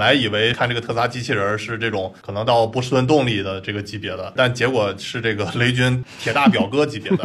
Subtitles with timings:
[0.00, 7.24] 本来以为看这个特斯拉机器人是这种可能到波士顿动力的这个级别的，但结果是这个雷军铁大表哥级别的。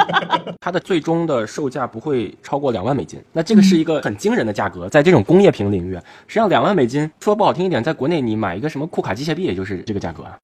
[0.60, 5.94] 它的最终的售价不会超过两万美金，那这个是一个很惊人的价格，在这种工业品领域，
[6.26, 10.36] 实际上两万美金说不好听一点，在国内你买一个什么库卡机械臂，也就是这个价格啊。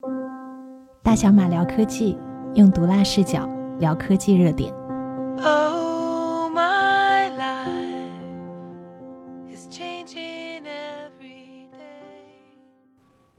[1.02, 2.16] 大小马聊科技，
[2.54, 3.46] 用毒辣视角
[3.80, 4.72] 聊科技热点。
[5.44, 5.85] Oh,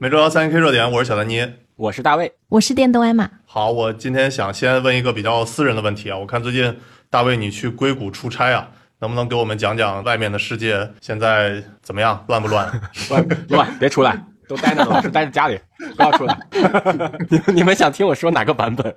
[0.00, 1.44] 每周幺三 K 热点，我是小丹妮。
[1.74, 6.78] 我是大卫，我是电动艾玛，好，我今天想先问一个比较私人的问题啊，我看最近
[7.10, 8.70] 大卫你去硅谷出差啊，
[9.00, 12.70] 能不能给我们讲讲外面的世界现在怎么样，乱不乱？
[13.10, 15.58] 乱乱别出来，都待着，老是待在家里，
[15.96, 16.38] 不要出来。
[17.30, 18.94] 你你们想听我说哪个版本？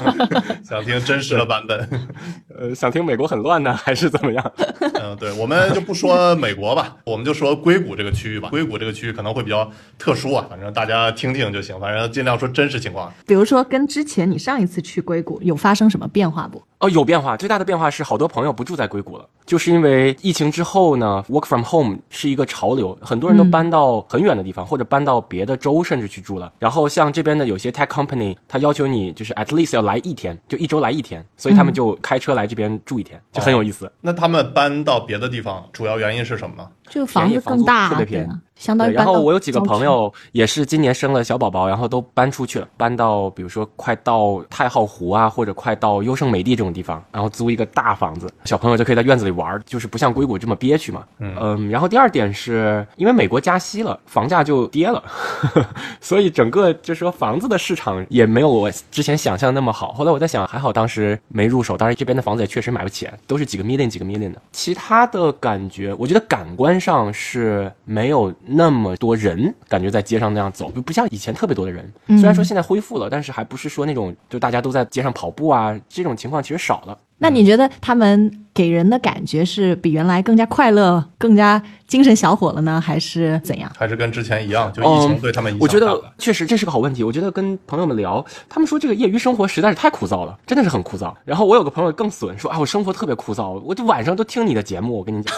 [0.64, 1.88] 想听真实的版本。
[2.58, 4.52] 呃，想听美国很乱呢，还是怎么样？
[5.00, 8.48] 嗯，对，我们就不说美国吧，我们就说硅谷这个区域吧。
[8.50, 13.12] 硅谷这个区域可能会比较特殊啊，反正大家听听就行，反正尽量说真实情况。
[13.26, 16.62] 比如说，跟之前你上一次去硅谷有发生什么变化不？
[16.82, 26.52] 哦，有变化，最大的变化是好多朋友不住在硅谷了，就是因为疫情之后呢，work from home 是一个潮流，很多人都搬到很远的地方，或者搬到别的州甚至去住了。
[26.58, 33.88] 然后像这边的有些 tech company，他要求你就是 at least 要来一天，就一周来一天，所以他们就开车来这边住一天，就很有意思。
[34.00, 36.68] 那他们搬到别的地方，主要原因是什么呢？
[36.90, 38.28] 就房子更大，特别便宜
[38.62, 51.02] 相当于，然后我有几个朋友也是今年生了小宝宝，然后都搬出去了，搬到比如说快到太浩湖啊，或者快到优胜美地这种地方，然后租一个大房子，小朋友就可以在院子里玩儿，就是不像硅谷这么憋屈嘛。
[51.18, 55.02] 嗯然后第二点是因为美国加息了，房价就跌了，
[56.00, 59.92] 所以整个就是说房子的市场也没有我之前想象那么好。
[59.92, 64.40] 后来我在想，还好当时没入手，当然这边的房子也确实买不起，都是几个 million 几个 million 的。
[64.52, 71.92] 其他的感觉，我觉得感官上是没有那么多人，感觉在街上那样走，就不像以前特别多的人。
[72.08, 76.98] 虽然说现在恢复了，但是还不是说那种就大家都在街上跑步啊，这种情况其实少了。
[77.22, 83.70] 那你觉得他们给人的感觉是比原来更加快乐、更加精神小伙了呢，还是怎样？
[83.78, 84.70] 还是跟之前一样？
[84.72, 87.04] 就疫情对他们影响我觉得确实这是个好问题。
[87.04, 91.14] 我觉得跟朋友们聊，他们说这个业余生活实在是太枯燥了，真的是很枯燥。
[91.24, 94.98] 然后我有个朋友更损，说啊，我生活特别枯燥，我就晚上都听你的节目。
[94.98, 95.32] 我跟你讲，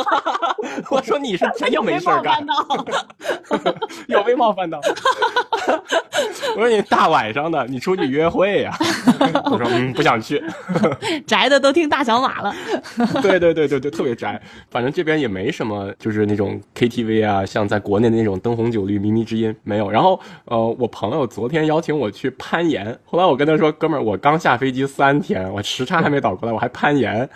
[0.90, 2.44] 我说你是真没事儿干，
[4.08, 4.80] 有被冒犯到。
[6.56, 8.74] 我说你大晚上的，你出去约会呀、
[9.50, 10.42] 我说嗯，不想去。
[11.26, 12.54] 宅的都听大小马了。
[13.22, 14.40] 对对对对对，特别宅。
[14.70, 19.90] 反正这边也没什么，就是那种 KTV 啊，像在国内的那种灯红酒绿、靡靡之音没有。
[19.90, 27.28] 然后呃，我朋友昨天邀请我去攀岩，后来我跟他说，哥们儿，我刚下飞机三天，我时差还没倒过来，我还攀岩。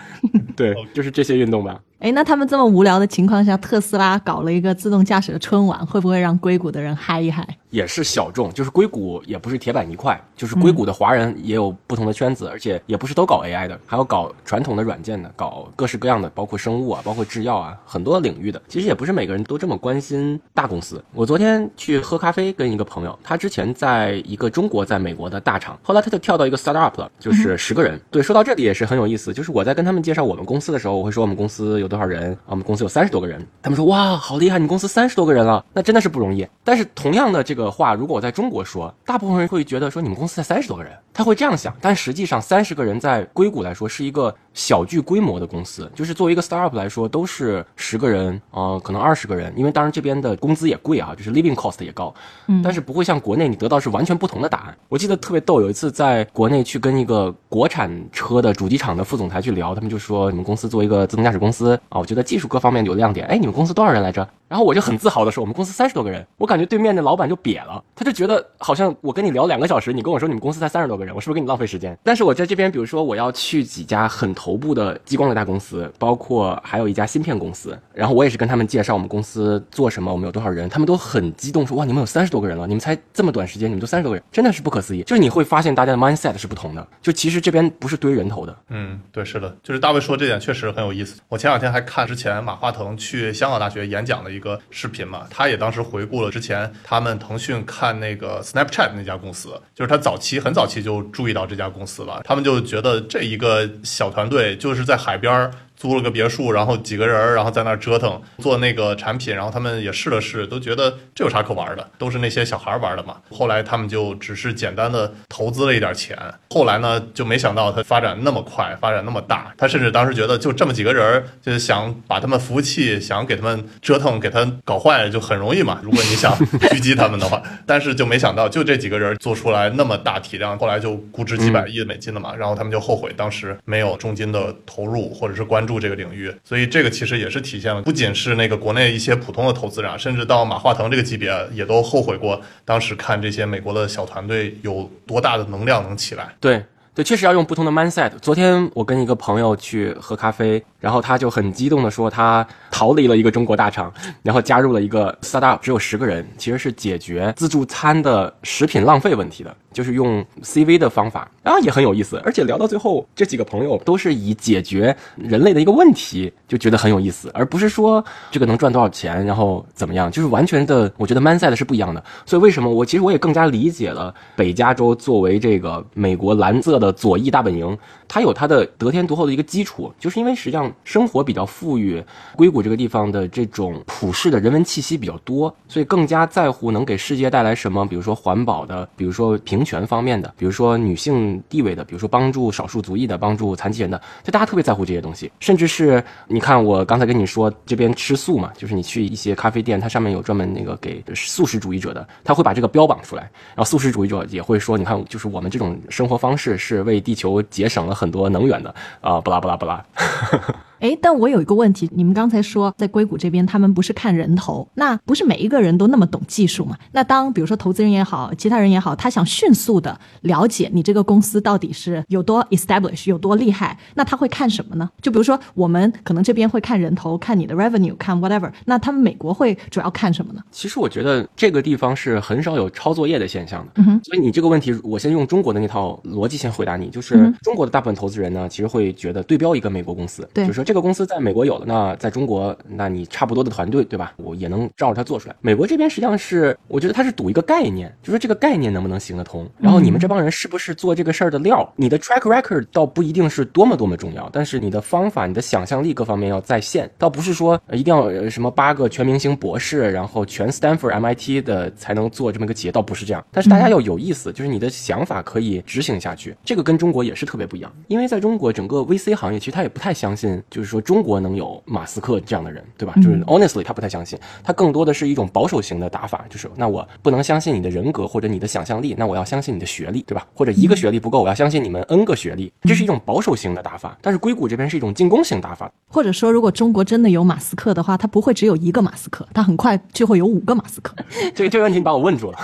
[0.56, 1.78] 对， 就是这些运动吧。
[2.00, 7.46] 哎，那他们这么无聊的情况下，特斯拉搞了一个自动驾驶的春晚，会不会让硅谷的人嗨一嗨？
[7.68, 18.60] 也是小众，就是硅谷也不是铁板一块，就是硅谷的华人也有不同的圈子，而且也不是都搞 AI 的，还有搞传统的软件的，搞各式各样的，包括生物啊，包括制药啊，很多领域的。
[18.66, 21.04] 其实也不是每个人都这么关心大公司。
[21.12, 28.00] 我昨天去喝咖啡，跟一个朋友，他之前在一个中国在美国的大厂，后来他就跳到一个 startup 了，就是十个人。
[28.10, 33.46] 对，说到这里也是很有意思，就是我在跟他们介绍我们公司的时候，我会说我们公司有多少人，啊我们公司有三十多个人。
[33.60, 36.46] 他们说哇，好厉害，你公司三十多个人了，那真的是不容易。
[36.64, 41.76] 但是同样的这个话，如果我在中国说，大部分人会觉得说你们公司才三十多个人，他会这样想。
[41.80, 49.52] 但实际上，三十个人在硅谷来说是一个小具规模的公司，就是作为一个 startup 来说，都是十个人，呃，可能二十个人。
[49.56, 52.12] 因为当然这边的工资也贵啊，就是 living cost 也高，
[52.48, 54.76] 嗯，但是不会像国内你得到是完全不同的答案。
[54.88, 63.26] 我记得特别逗，有一次在国内去跟一个国产车的主机厂的副总裁去聊，他们就说你们公司作为一个自动驾驶公司啊，我觉得技术各方面有亮点。
[63.26, 64.28] 哎，你们公司多少人来着？
[64.50, 66.26] 然后我就很自豪的说，我们公司三十多个人。
[66.36, 71.96] 我感觉对面的老板就瘪了，他就觉得好像我跟你聊两个小时，你跟我说你们公司才三十多个人，我是不是给你浪费时间？
[72.02, 85.04] 但是我在这边，比如说我要去几家很头部的激光的大公司，包括还有一家芯片公司，然后我也是跟他们介绍我们公司做什么，我们有多少人，他们都很激动说哇，你们有三十多个人了，你们才这么短时间，你们都三十多个人，真的是不可思议。
[85.04, 91.20] 就是你会发现大家的 mindset 是不同的，就其实这边不是堆人头的，嗯，对，是的，就是大卫说这点确实很有意思。
[91.28, 105.50] 我前两天还看之前马化腾去香港大学演讲的一一个视频嘛，他也当时回顾了之前他们腾讯看那个 Snapchat 那家公司，就是他早期很早期就注意到这家公司了，他们就觉得这一个小团队就是在海边儿。
[105.80, 113.16] 租了个别墅，然后几个人儿，然后在那儿折腾做那个产品，然后他们也试了试，都觉得这有啥可玩的，都是那些小孩玩的嘛。
[113.30, 116.14] 后来他们就只是简单的投资了一点钱，
[116.50, 119.54] 后来呢就没想到它发展那么快，发展那么大。
[119.56, 125.80] 他甚至当时觉得就这么几个人儿，就是想把他们服务器想给他们折腾，给他搞坏就很容易嘛。
[125.82, 132.36] 如果你想狙击他们的话，但是就没想到就这几个人做出来那么大体量，后来就估值几百亿美金了嘛。
[132.36, 146.34] 然后他们就后悔当时没有重金的投入或者是关注这个领域，所以这个其实也是体现了不仅是那个国内一些普通的投资人，甚至到马化腾这个级别也都后悔过当时看这些美国的小团队有多大的能量能起来。
[146.40, 148.10] 对对，确实要用不同的 mindset。
[148.18, 153.92] 昨天我跟一个朋友去喝咖啡，然后他就很激动的说，他逃离了一个中国大厂，
[154.24, 162.20] 然后加入了一个 startup，只有十个人，其实是解决自助餐的食品浪费问题的，就是用 CV 的方法，啊也很有意思。
[162.24, 172.02] 而且聊到最后，这几个朋友都是以解决人类的一个问题就觉得很有意思，而不是说这个能赚多少钱，然后怎么样，就是完全的，我觉得 mindset 是不一样的。
[172.26, 177.76] 所以为什么我其实我也更加理解了北加州作为这个美国蓝色的左翼大本营，
[178.08, 182.02] 它有它的得天独厚的一个基础，就是因为实际上生活比较富裕，
[182.36, 203.24] 硅谷这个地方的这种普世的人文气息比较多，所以更加在乎能给世界带来什么，比如说环保的，比如说平人权方面的，比如说女性地位的，比如说帮助少数族裔的，帮助残疾人的，就大家特别在乎这些东西，甚至是你看我刚才跟你说这边吃素嘛，就是你去一些咖啡店，它上面有专门那个给素食主义者的，他会把这个标榜出来，
[203.54, 209.84] 然后素食主义者也会说，你看，就是我们这种生活方式是为地球节省了很多能源的啊，不拉不拉不拉。
[210.80, 216.76] 哎，但我有一个问题，你们刚才说在硅谷这边，他们不是看人头，那不是每一个人都那么懂技术嘛？
[216.92, 224.88] 那当比如说投资人也好，其他人也好，他想迅速的了解你这个公司到底是有多 establish 有多厉害，那他会看什么呢？
[225.02, 230.42] 就比如说我们可能这边会看人头，看你的 revenue，看 whatever，那他们美国会主要看什么呢？
[230.50, 244.12] 其实我觉得这个地方是很少有抄作业的现象的，嗯哼所以你这个问题，我先用中国的那套逻辑先回答你，就是嗯中国的大部分投资人呢，其实会觉得对标一个美国公司，对就是说这个公司在美国有了，那在中国，那你差不多的团队，对吧？
[244.18, 245.34] 我也能照着它做出来。
[245.40, 251.68] 美国这边实际上是，我觉得它是赌一个概念，就说这个概念能不能行得通，然后你们这帮人是不是做这个事儿的料？
[251.74, 263.24] 你的 track record 倒不一定是多么多么重要，但是你的方法、你的想象力各方面要在线，倒不是说一定要什么八个全明星博士，然后全 Stanford、MIT 的才能做这么一个企业，倒不是这样。
[263.32, 267.72] 但是大家要有意思，就是你的想法可以执行下去，这个跟中国也是特别不一样。
[267.88, 272.94] 因为在中国整个 VC 行业，其实他也不太相信，就是说中国能有马斯克这样的人，对吧？
[272.96, 280.26] 就是 honestly 他不太相信，他更多的是一种保守型的打法，就是那我不能相信你的人格或者你的想象力，那我要相信你的学历，对吧？
[280.34, 283.96] 或者一个学历不够，我要相信你们 N 个学历，这是一种保守型的打法。
[284.00, 290.94] 但是硅谷这边是一种进攻型打法，或者说，如果中国真的有马斯克的话，他不会只有一个马斯克，他很快就会有五个马斯克。
[291.34, 292.38] 这个这个问题你把我问住了。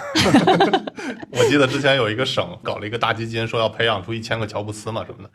[1.31, 5.31] 我记得之前有一个省搞了一个大基金，说要培养出一千个乔布斯嘛什么的。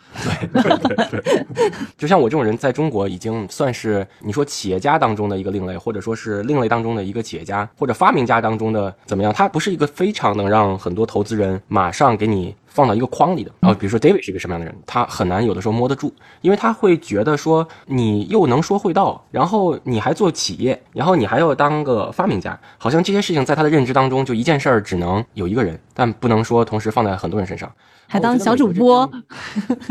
[0.62, 1.46] 对对对
[1.98, 9.34] 就像我这种人，在中国已经算是你说企业家当中的一个另类，或者说是另类当中的一个企业家，或者发明家当中的怎么样？
[9.34, 13.52] 他不是一个非常能让很多投资人马上给你放到一个框里的。
[13.60, 27.72] 然后比如说 David 是一个什么样的人，他很难有的时候摸得住，因为他会觉得说你又能说会道，然后你还做企业，然后你还要当个发明家，好像这些事情在他的认知当中就一件事儿只能有一个人，但不能说同时放在很多人身上。
[28.08, 29.10] 还当小主播，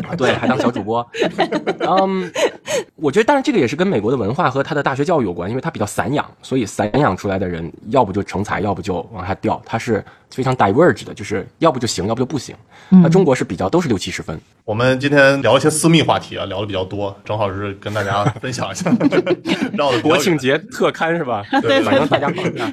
[0.07, 1.07] 啊，对，还当小主播。
[1.89, 2.31] 嗯，
[2.97, 12.55] 我觉得，当然这个也是跟美国的文化和他的大学教育有关，因为他比较散养，所以散养出来的人，要不就成才，要不就往下掉，他是非常 diverge 的，就是要不就行，要不就不行。
[12.89, 18.91] 那中国是比较都是六七十分，我们今天聊一些私密话题啊，聊的比较多，正好是跟大家分享一下，
[19.75, 21.45] 绕的国庆节特刊是吧？
[21.63, 22.73] 对反正大家放假。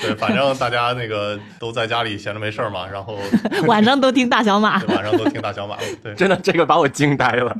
[0.00, 3.18] 对，反正大家那个都在家里闲着没事儿嘛，然后
[3.66, 4.82] 晚上都听大小马。
[4.86, 7.54] 晚上都听大小马，对，真的这个把我惊呆了。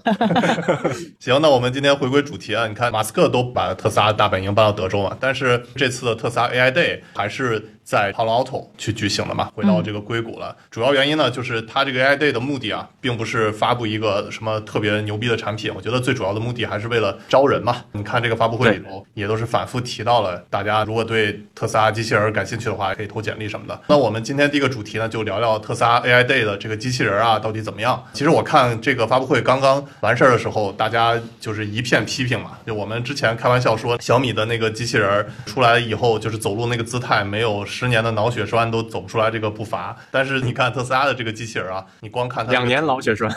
[1.20, 10.54] 行，那我们今天回归主题啊，你看马斯克都把特斯拉大本营搬到德州嘛，但是这次的特斯拉 AI Day 还是在 Palo Alto 去举行的嘛，回到这个硅谷了。
[10.70, 17.84] 主要原因呢，就是它这个 AI Day 的目的啊，并不是发布一个什么特别牛逼的产品，我觉得最主要的目的还是为了招人嘛。
[17.92, 23.80] 你看这个发布会里头也都是反复提到了，大家如果对特斯拉机器人感兴趣的话，可以投简历什么的。
[23.88, 28.04] 那我们今天第一个主题呢，就聊聊特斯拉 AI Day 的这个机器人啊，到底怎么样？
[28.12, 32.58] 其实我看这个发布会刚刚完事儿的时候，大家就是一片批评嘛。
[32.66, 39.96] 就我们之前开玩笑说，小米的那个机器人出来以后，就是走路那个姿态没有十年的脑血栓都走不出来这个步伐。
[40.10, 43.30] 但是你看特斯拉的这个机器人啊，你光看它两年脑血栓，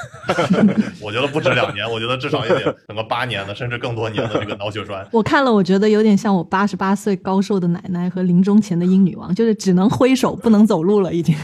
[0.99, 5.07] 我觉得不止两年，我觉得至少也得整个八年的，甚至更多年的这个脑血栓。
[5.11, 11.35] 我看了，我觉得有点像我八十八岁高寿的奶奶和临终前的英女王，就是只能挥手不能走路了，已经。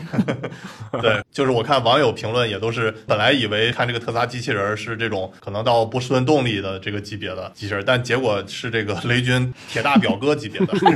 [1.00, 10.74] 对，就是我看网友评论也都是，本来以为看这个特斯拉机器人是这种可能到波士顿动力的这个级别的机器人，但结果是这个雷军铁大表哥级别的。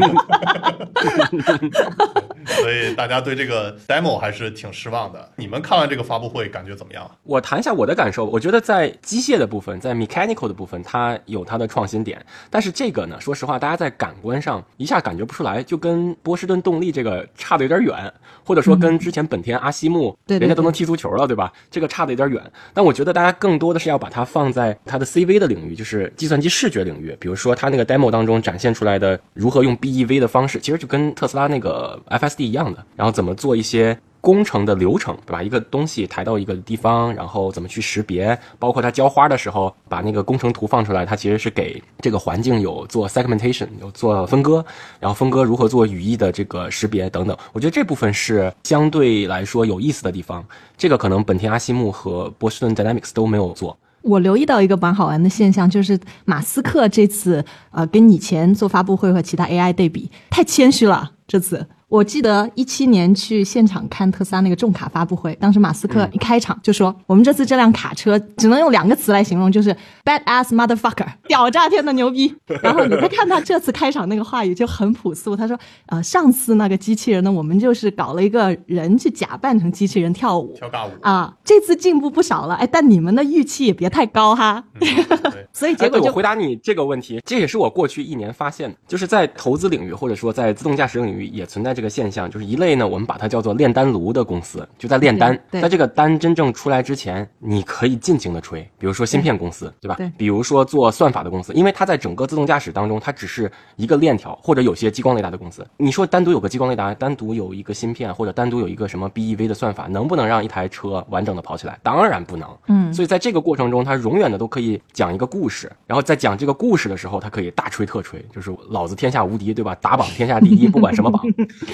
[2.61, 5.31] 所以大家对这个 demo 还是挺失望的。
[5.35, 7.09] 你们看完这个发布会感觉怎么样？
[7.23, 8.25] 我谈一下我的感受。
[8.25, 12.23] 我觉得在机械的部分，在 mechanical 的部分，它有它的创新点。
[12.49, 18.11] 但是这个呢，说实话，大家在感官上一下感觉不出来，就跟波士顿动力这个差的有点远，
[18.43, 21.51] 或者说跟之前本田阿西木，对对人家都能踢足球了，对吧？
[21.69, 22.41] 这个差的有点远。
[22.73, 27.15] 但我觉得大家更多的是要把它放在它的 CV 的领域，就是计算机视觉领域。
[27.19, 33.97] 比如说它那个 demo 当中展现出来的如何用 BEV 的方式，其实就跟特斯拉那个呃 FSD 一样的，然后怎么做一些。
[34.23, 35.41] 工程的流程，对吧？
[35.41, 44.63] 一个东西抬到一个地方，然后怎么去识别，包括它浇花的时候，把那个工程图放出来，它其实是给这个环境有做 segmentation，有做分割，
[44.99, 47.35] 然后分割如何做语义的这个识别等等。
[47.51, 50.45] 我觉得这部分是相对来说有意思的地方。
[50.77, 53.75] 这个可能本田阿西木和波士顿 Dynamics 都没有做。
[54.01, 61.11] 我留意到一个蛮好玩的现象，就是马斯克这次呃跟以前做发布会和其他 AI 对比，太谦虚了。
[61.27, 72.33] 这次我记得一七年去现场看特斯拉那个重卡发布会，当时马斯克一开场就说：“我们这次这辆卡车只能用两个词来形容，就是 bad ass motherfucker，屌炸天的牛逼。”
[72.63, 82.55] 然后你再看他这次开场那个话语就很朴素，他说：“呃，上次那个机器人呢，我们就是搞了一个人去假扮成机器人跳舞，跳尬舞啊，这次进步不少了。
[82.55, 84.63] 哎，但你们的预期也别太高哈。
[84.79, 84.89] 对
[85.51, 99.95] 所以结果就我回答你这个问题，这也是我过去一年发现的，就是在投资领域或者说在自动驾驶领域也存在这个现象，就是一类呢，我们把它叫做炼丹炉的公司，就在炼丹，在这个丹真正出来之前，你可以尽情的吹，比如说芯片公司，对吧？
[99.95, 111.79] 对比如说做算法的公司，因为它在整个自动驾驶当中，它只是一个链条，或者有些激光雷达的公司，你说单独有个激光雷达，单独有一个芯片，或者单独有一个什么 BEV 的算法，能不能让一台车完整的跑起来？
[111.81, 112.47] 当然不能。
[112.67, 119.73] 嗯所以在这个过程中，它永远的都可以讲一个故事，然后在讲这个故事的时候，它可以大吹特吹，就是老子天下无敌，对吧？
[119.75, 121.21] 打榜天下第一，不管什么榜。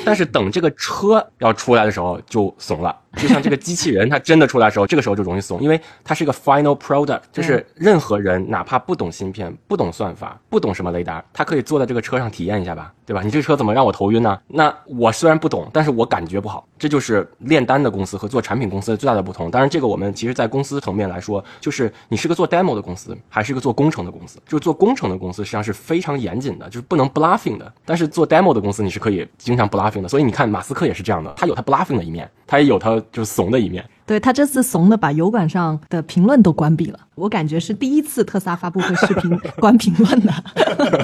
[0.06, 13.22] 但是等这个车要出来的时候就怂了，就像这个机器人它真的出来的时候，这个时候就容易怂，因为它是一个 final product，就是任何人哪怕不懂芯片、不懂算法、不懂什么雷达，他可以坐在这个车上体验一下吧，对吧？
[13.24, 14.40] 你这个车怎么让我头晕呢？
[14.48, 19.50] 那我虽然不懂，但是我感觉不好，这就是炼丹的公司和做产品公司的最大的不同。
[19.50, 24.40] 当然，这个我们其实在公司层面来说，就是你是个做 demo 的公司，还是一个做工程的公司？
[24.48, 27.72] 就是做工程的公司实际上是非常严谨的，就是不能 bluffing 的。
[27.86, 30.08] 但是做 demo 的公司你是可以经常 bluffing 的。
[30.08, 33.88] 所以你看马斯克也是这样的，他有他 bluffing 的一面，他也有他就是怂的一面。
[34.08, 40.34] 对他这次怂的把油管上的评论都关闭了，我感觉是第一次特斯拉发布会视频关评论的。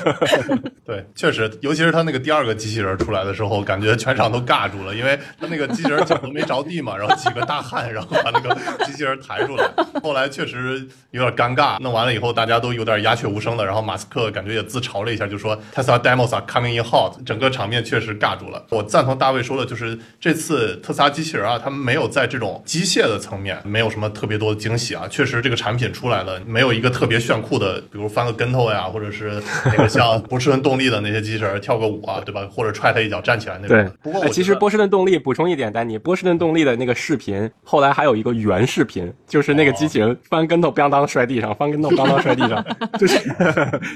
[0.85, 8.55] 对，确实，尤其是他那个第二个机器人出来的时候，感觉全场都尬住了，因为他那个机器人脚都没着地嘛，然后几个大汉，然后把那个
[8.85, 9.69] 机器人抬出来。
[10.01, 18.65] 后来确实有点尴尬，弄完了以后大家都有点鸦雀无声的，然后马斯克感觉也自嘲了一下，就说 Tesla demos are coming in hot，整个场面确实尬住了。
[18.69, 32.47] 我赞同大卫说的，就是这次特斯拉机器人啊，他们没有在这种机械的层面没有什么特别多的惊喜啊，确实这个产品出来了，没有一个特别炫酷的，比如翻个跟头呀，或者是那个像波士顿动力的那些机器人跳个舞啊，对吧？
[32.51, 42.63] 或者踹他一脚站起来那种对。，不过哎我其实波士顿动力补充一点，丹尼，波士顿动力的那个视频后来还有一个原视频，就是那个机器人翻跟头，咣当摔地上，翻跟头，咣当摔地上，
[42.99, 43.19] 就是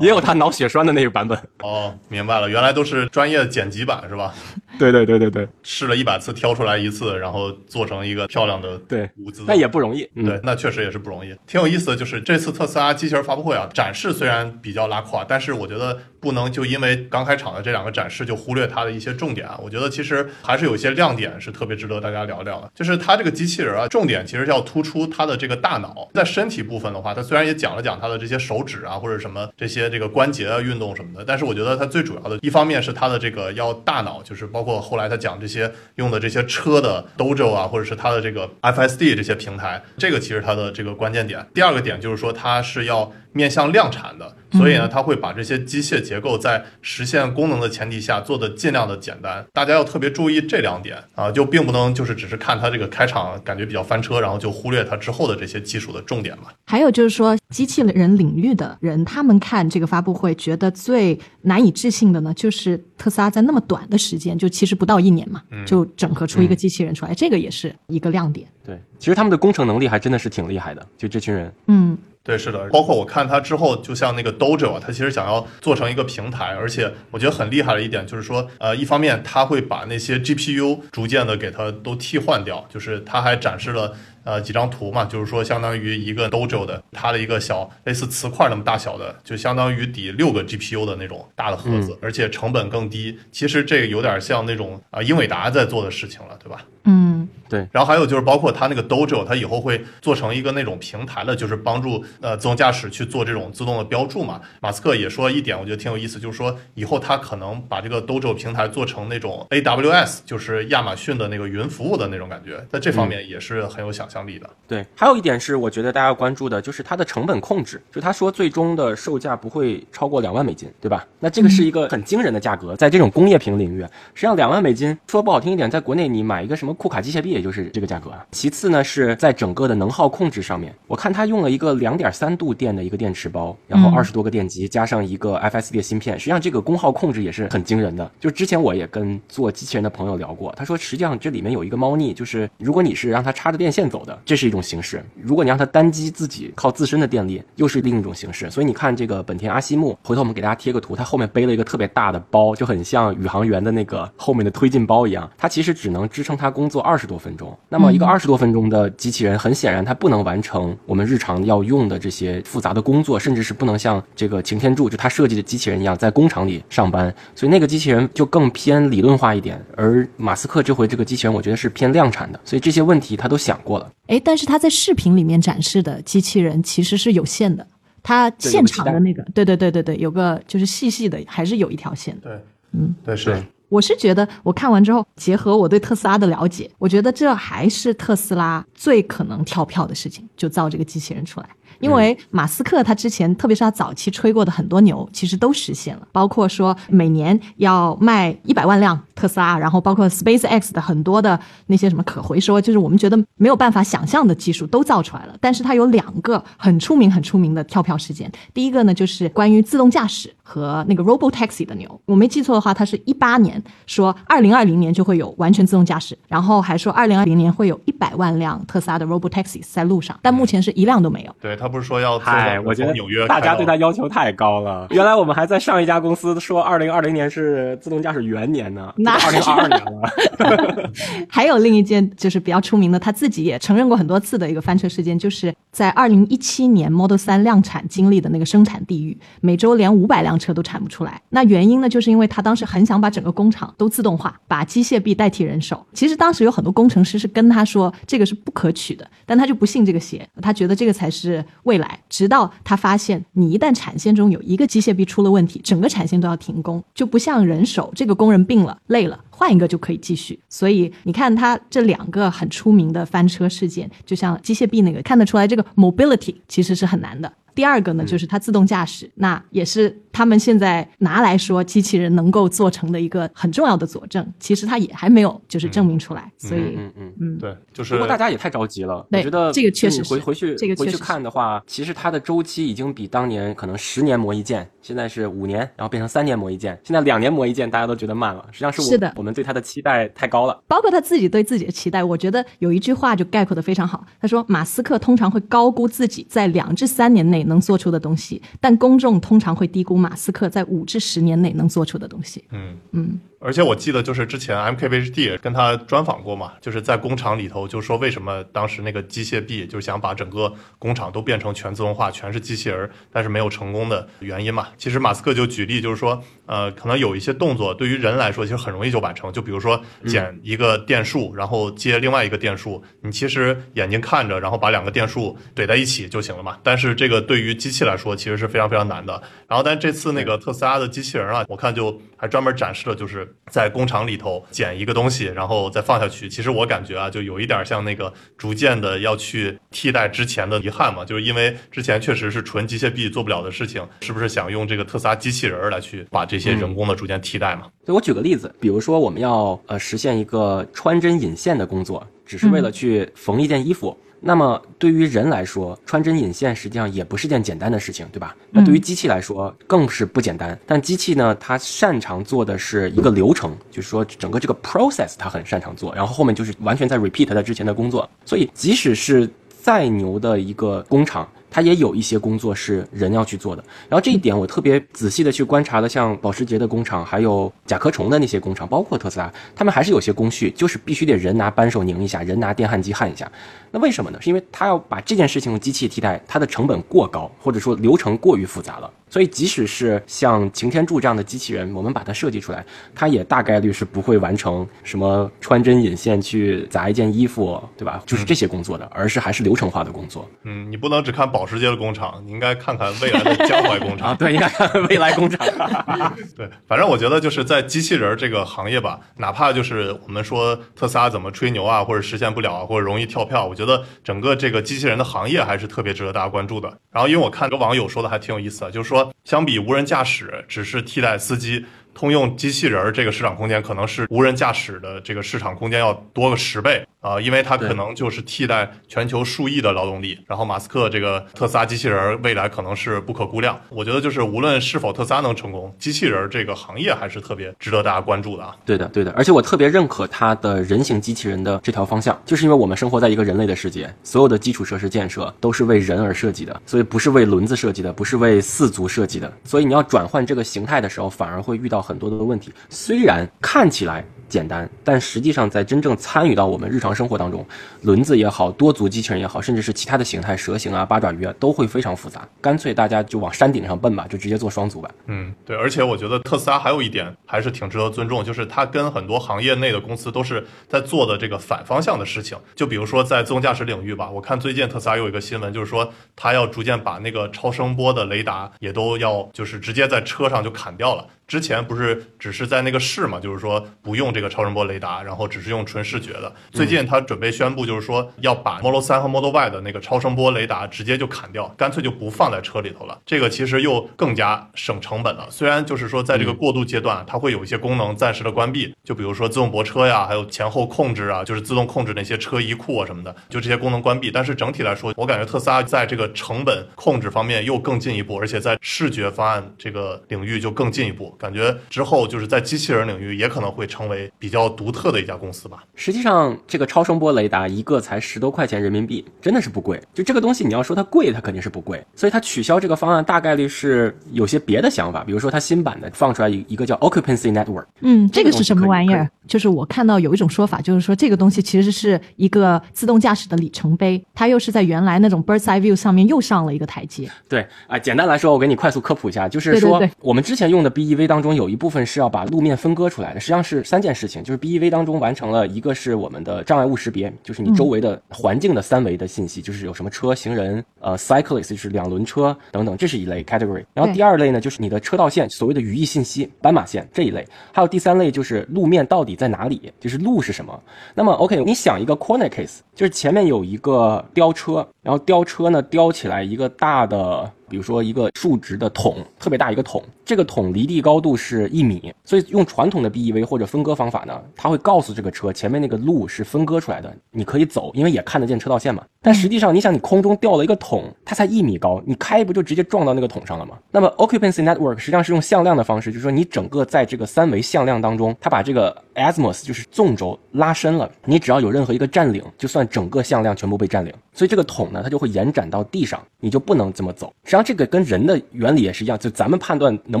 [0.00, 1.38] 也有他脑血栓的那个版本。
[1.62, 4.34] 哦，明白了，原来都是专业剪辑版是吧？
[4.78, 9.10] 对对对对对试了一百次，挑出来一次，然后做成一个漂亮的对
[9.46, 10.08] 那也不容易。
[10.14, 11.34] 嗯，对，那确实也是不容易。
[11.46, 19.58] 挺有意思的就是这次特斯拉机器人发布会啊，展示虽然比较拉胯，但是我觉得不能就因为刚开场的这两个展示就忽略它的一些重点啊。
[19.62, 22.70] 我觉得其实还是有一些亮点是特别值得大家聊聊的。
[22.74, 26.08] 就是它这个机器人啊，重点其实要突出它的这个大脑。
[26.14, 41.46] 在身体部分的话，它虽然也讲了讲它的这些手指啊或者什么这些这个关节啊运动什么的，但是我觉得它最主要的一方面是它的这个要大脑，就是包括后来他讲这些用的这些车的 Dojo 啊，或者是它的这个 FSD 这些平台，这个其实它的这个关键点。
[41.54, 49.44] 第二个点就是说它是要面向量产的，所以呢，它会把这些机械结构在实现功能的前提下做的尽量的简单。
[49.52, 56.44] 大家要特别注意这两点啊，就并不能就是只是看它这个开场感觉比较翻车，然后就忽略它之后的这些技术的重点嘛。
[56.66, 68.48] 还有就是说，机器人领域的人，他们看这个发布会，觉得最难以置信的呢，就是特斯拉在那么短的时间，就其实不到一年嘛，就整合出一个机器人出来，这个也是一个亮点。
[68.64, 71.52] 对，其实他们的工程能力还真的是挺厉害的，就这群人。
[71.66, 83.92] 嗯，对，是的，包括我看他之后，就像那个 Dojo 啊，他其实想要做成一个平台，而且我觉得很厉害的一点就是说，呃，一方面他会把那些 GPU 逐渐的给它都替换掉，就是他还展示了。
[84.22, 93.18] 呃，几张图嘛，就是说相当于一个 Dojo 的它的一个小类似磁块那么大小的，就相当于抵六个 GPU 的那种大的盒子，而且成本更低。
[93.32, 96.62] 其实这个有点像那种啊英伟达在做的事情了，对吧？
[96.84, 97.19] 嗯，
[97.50, 97.68] 对。
[97.70, 104.40] 然后还有就是包括它那个 Dojo，它以后会做成一个那种平台的，就是帮助呃自动驾驶去做这种自动的标注嘛。
[104.60, 114.48] 马斯克也说一点，我觉得挺有意思，就是说以后他可能把这个 Dojo 平台做成那种 AWS，就是亚马逊的那个云服务的那种感觉，在这方面也是很有想象力的。
[114.68, 117.82] 对，还有一点是我觉得大家要关注的，就是它的成本控制。
[117.90, 121.04] 就他说最终的售价不会超过两万美金，对吧？
[121.18, 123.80] 那这个是一个很惊人的价格，在这种工业品领域，
[124.14, 128.24] 实际上两万美金说不好听一点，在国内你买一个什么库卡机械臂，也就是这个价格啊。
[128.30, 138.08] 其次呢，是在整个的能耗控制上面，我看它用了一个两点三度电的一个电池包，然后二十多个电极，加上一个 FSD 的芯片，实际上这个功耗控制也是很惊人的。
[138.20, 148.50] 就之前我也跟做机器人的朋友聊过，他说实际上这里面有一个猫腻，就是如果你是让它插着电线走的，这是一种形式；如果你让它单机自己靠自身的电力，又是另一种形式。
[148.50, 155.30] 所以你看这个本田阿西木，回头我们给大家贴个图，它后面背了一个特别大的包，就很像宇航员的那个后面的推进包一样。
[155.38, 157.56] 它其实只能支撑它工作二十多分钟。
[157.68, 167.14] 那么一个二十多分钟的机器人，很显然它不能完成我们日常要用的这些复杂的工作，甚至是不能像这个擎天柱就他设计的机器人一样在工厂里上班。
[167.34, 172.40] 所以那个机器人就更偏理论化一点，而马斯克这回这个机器人，我觉得是偏量产的。
[172.44, 173.90] 所以这些问题他都想过了。
[174.06, 177.66] 哎，但是他在视频里面展示的机器人其实是有限的，
[178.02, 182.30] 他现场的那个，对对对对对，有个就是细细的，还是有一条线的。
[182.30, 183.44] 对，嗯，对，是对。
[183.70, 191.48] 我是觉得，我看完之后，结合我对特斯拉的了解，我觉得这还是特斯拉最可能跳票的事情，就造这个机器人出来。
[191.78, 205.34] 因为马斯克他之前，特别是他早期吹过的很多牛，其实都实现了，包括说每年要卖一百万辆特斯拉，然后包括 SpaceX 的很多的那些什么可回收，就是我们觉得没有办法想象的技术都造出来了。
[205.40, 221.34] 但是它有两个很出名、很出名的跳票事件，第一个呢就是关于自动驾驶和那个 Robo Taxi 的牛，我没记错的话，它是一八年说二零二零年就会有完全自动驾驶，然后还说二零二零年会有一百万辆特斯拉的 Robo Taxi 在路上，但目前是一辆都没有。
[221.40, 224.86] 对他不是说要做嗨，我觉得纽约大家对他他要求太高了。
[224.90, 230.90] 原来我们还在上一家公司说，二零二零年是自动驾驶元年呢，那二零二二 年了。
[231.28, 241.20] 还有另一件就是比较出名的，他自己也承认过很多次的一个翻车事件，就是在二零一七年 Model 3量产经历的那个生产地狱，每周连五百辆车都产不出来。
[241.30, 245.84] 那原因呢，就是因为他当时很想把整个工厂都自动化，把机械臂代替人手。
[245.92, 251.98] 其实当时有很多工程师是跟他说这个是不可取的，但他就不信这个邪，他觉得这个才是未来。
[252.08, 259.24] 直到他发现，你一旦产线中有一个机械臂出了问题，整个产线都要停工，就不像人手，这个工人病了累了。
[259.30, 267.32] 换一个就可以继续，所以你看它这两个很出名的翻车事件，就像机械臂那个，看得出来这个 mobility 其实是很难的。
[267.54, 274.26] 第二个呢，就是它自动驾驶，那也是他们现在拿来说机器人能够做成的一个很重要的佐证。
[274.38, 277.12] 其实它也还没有就是证明出来，所以嗯嗯。
[277.20, 288.44] 嗯，对，就是不过大家也太着急了，我觉得这个确实回是回去回去这个确实是看的话，其实它的周期已经比当年可能十年磨一剑，现在是五年，然后变成三年磨一剑，现在两年磨一剑，大家都觉得慢了。
[288.50, 290.62] 实际上是我是的我们对它的期待太高了。
[290.66, 294.04] 包括他自己对自己的期待，我觉得有一句话就概括的非常好。
[294.20, 302.44] 他说，马斯克通常会高估自己在两至三年内能做出的东西，但公众通常会低估马斯克在五至十年内能做出的东西。
[302.50, 303.20] 嗯嗯。
[303.42, 314.68] 而且我记得就是之前 MKBHD 跟他专访过嘛，就是在工厂里头就说为什么当时那个机械臂就想把整个工厂都变成全自动化，全是机器人，但是没有成功的原因嘛。
[314.76, 326.58] 其实马斯克就举例就是说，呃，可能有一些动作对于人来说其实很容易就完成，就比如说剪一个电束，然后接另外一个电束，你其实眼睛看着，然后把两个电束怼在一起就行了嘛。
[326.62, 329.22] 但是这个对于机器来说其实是非常非常难的。
[329.48, 336.28] 然后但这次那个特斯拉的机器人啊，我看就还专门展示了就是在工厂里头捡一个东西，然后再放下去。
[336.28, 347.62] 其实我感觉啊，就有一点像那个逐渐的要去替代之前的遗憾嘛，就是因为之前确实是纯机械臂做不了的事情，是不是想用这个特斯拉机器人儿来去把这些人工的逐渐替代嘛？
[347.84, 353.96] 所以我举个例子，比如说我们要呃实现一个穿针引线的工作，只是为了去缝一件衣服。
[354.20, 358.36] 那么对于人来说，穿针引线实际上也不是件简单的事情，对吧？
[358.50, 360.58] 那对于机器来说更是不简单。
[360.66, 368.08] 但机器呢，它擅长做的是一个流程，就是说整个这个 process 它很擅长做，然后后面就是完全在 repeat 它之前的工作。
[368.26, 369.28] 所以即使是
[369.62, 373.64] 再牛的一个工厂，它也有一些工作是人要去做的。
[373.88, 383.30] 然后这一点我特别仔细的去观察了，像保时捷的工厂，还有甲壳虫的那些工厂，包括特斯拉，他们还是有些工序，就是必须得人拿扳手拧一下，人拿电焊机焊一下。
[383.70, 384.18] 那为什么呢？
[384.22, 388.90] 是因为他要把这件事情用机器替代，它的成本过高，或者说流程过于复杂了。
[389.10, 398.02] 所以即使是像擎天柱这样的机器人，我们把它设计出来，它也大概率是不会完成什么穿针引线去砸一件衣服，对吧？
[398.06, 400.26] 就是这些工作的，而是还是流程化的工作。
[400.44, 404.16] 嗯，你不能只看保时捷的工厂，你应该看看未来的江淮工 啊，厂。
[404.16, 405.44] 对，应该看未来工厂。
[406.36, 416.68] 对，反正我觉得就是在机器人这个行业吧，哪怕就是我们说特斯拉怎么吹牛啊，或者实现不了啊，或者容易跳票，我觉得整个这个机器人的行业还是特别值得大家关注的。
[416.92, 421.64] 然后，因为我看这个网友说的还挺有意思的，就是说相比无人驾驶只是替代司机。
[422.00, 430.18] 通用机器人儿这个市场空间可能是无人驾驶的这个市场空间要多个十倍啊、因为它可能就是替代全球数亿的劳动力。
[430.26, 433.58] 然后马斯克这个特斯拉机器人儿未来可能是不可估量。
[433.70, 438.54] 我觉得就是无论是否特斯拉能成功，机器人儿这个行业还是特别值得大家关注的啊。
[438.66, 452.52] 对的，对的，而且我特别认可它的人形机器人的这条方向，就是因为我们生活在一个人类的世界，所有的基础设施建设都是为人而设计的，所以不是为轮子设计的，不是为四足设计的，所以你要转换这个形态的时候，反而会遇到很多的问题。
[452.68, 457.44] 虽然看起来简单，但实际上在真正参与到我们日常生活当中，
[457.82, 462.26] 轮子也好，多足机器人也好，甚至是其他的形态，蛇形啊、八爪鱼啊，都会非常复杂。
[462.40, 464.88] 干脆大家就往山顶上奔吧，就直接做双足吧。
[465.06, 472.38] 嗯，对，而且我觉得特斯拉还有一点还是挺值得尊重，就是它跟很多行业内的公司都是在做的这个反方向的事情。
[472.54, 481.04] 就比如说在自动驾驶领域吧，我看最近特斯拉有一个新闻，就是说它要逐渐把那个超声波的雷达也都要就是直接在车上就砍掉了。
[481.30, 486.34] 之前不是只是在那个试嘛，就是说不用这个超声波雷达，然后只是用纯视觉的。
[486.50, 492.98] 最近他准备宣布，就是说要把 Model 3和 Model Y 的那个超声波雷达直接就砍掉，干脆就不放在车里头了。
[493.06, 495.28] 这个其实又更加省成本了。
[495.30, 504.10] 虽然就是说在这个过渡阶段，它会有一些功能暂时的关闭，就比如说自动泊车呀，还有前后控制啊，就是自动控制那些车移库啊什么的，就这些功能关闭。
[504.10, 511.16] 但是整体来说，我感觉特斯拉在这个成本控制方面又更进一步，而且在视觉方案这个领域就更进一步。
[511.20, 515.62] 感觉之后就是在机器人领域也可能会成为比较独特的一家公司吧。
[515.74, 519.78] 实际上，这个超声波雷达一个才十多块钱人民币，真的是不贵。
[519.92, 521.84] 就这个东西，你要说它贵，它肯定是不贵。
[521.94, 529.10] 所以它取消这个方案，大概率是有些别的想法，比如说它新版的放出来一一个叫 Occupancy Network，嗯，这个是什么玩意儿？
[529.26, 537.10] 就是我看到有一种说法，就是说这个东西其实是一个自动驾驶的里程碑，它又是在原来那种 Bird's Eye View 上面又上了一个台阶。
[537.28, 553.64] 对啊，简单来说，我给你快速科普一下，就是说对对对我们之前用的 BEV 当中有一部分是要把路面分割出来的，实际上是三件事情，就是 BEV 当中完成了一个是我们的障碍物识别，就是你周围的环境的三维的信息，就是有什么车、行人、呃 cyclist 就是两轮车等等，这是一类 category。
[553.74, 560.62] 然后第二类呢，就是你的车道线，所谓的语义信息、斑马线这一类，还有第三类就是路面到底在哪里，就是路是什么。
[560.94, 567.28] 那么 OK，你想一个 corner case，就是前面有一个吊车，然后吊车呢吊起来一个大的。
[567.50, 578.84] 比如说一个竖直的桶，特别大一个桶，这个桶离地高度是一米，所以用传统的 BEV 或者分割方法呢，它会告诉这个车前面那个路是分割出来的，你可以走，因为也看得见车道线嘛。
[579.02, 583.58] 但实际上，你想你空中掉了一个桶，它才一米高，你开不就直接撞到那个桶上了吗？
[583.72, 597.12] 那么 occupancy network 实际上是用向量的方式，就是说你整个在这个三维向量当中，它把这个 azimuth 就是纵轴拉伸了，你只要有任何一个占领，就算整个向量全部被占领，所以这个桶呢，它就会延展到地上，你就不能这么走。
[597.24, 600.00] 实际上这个跟人的原理也是一样，就咱们判断能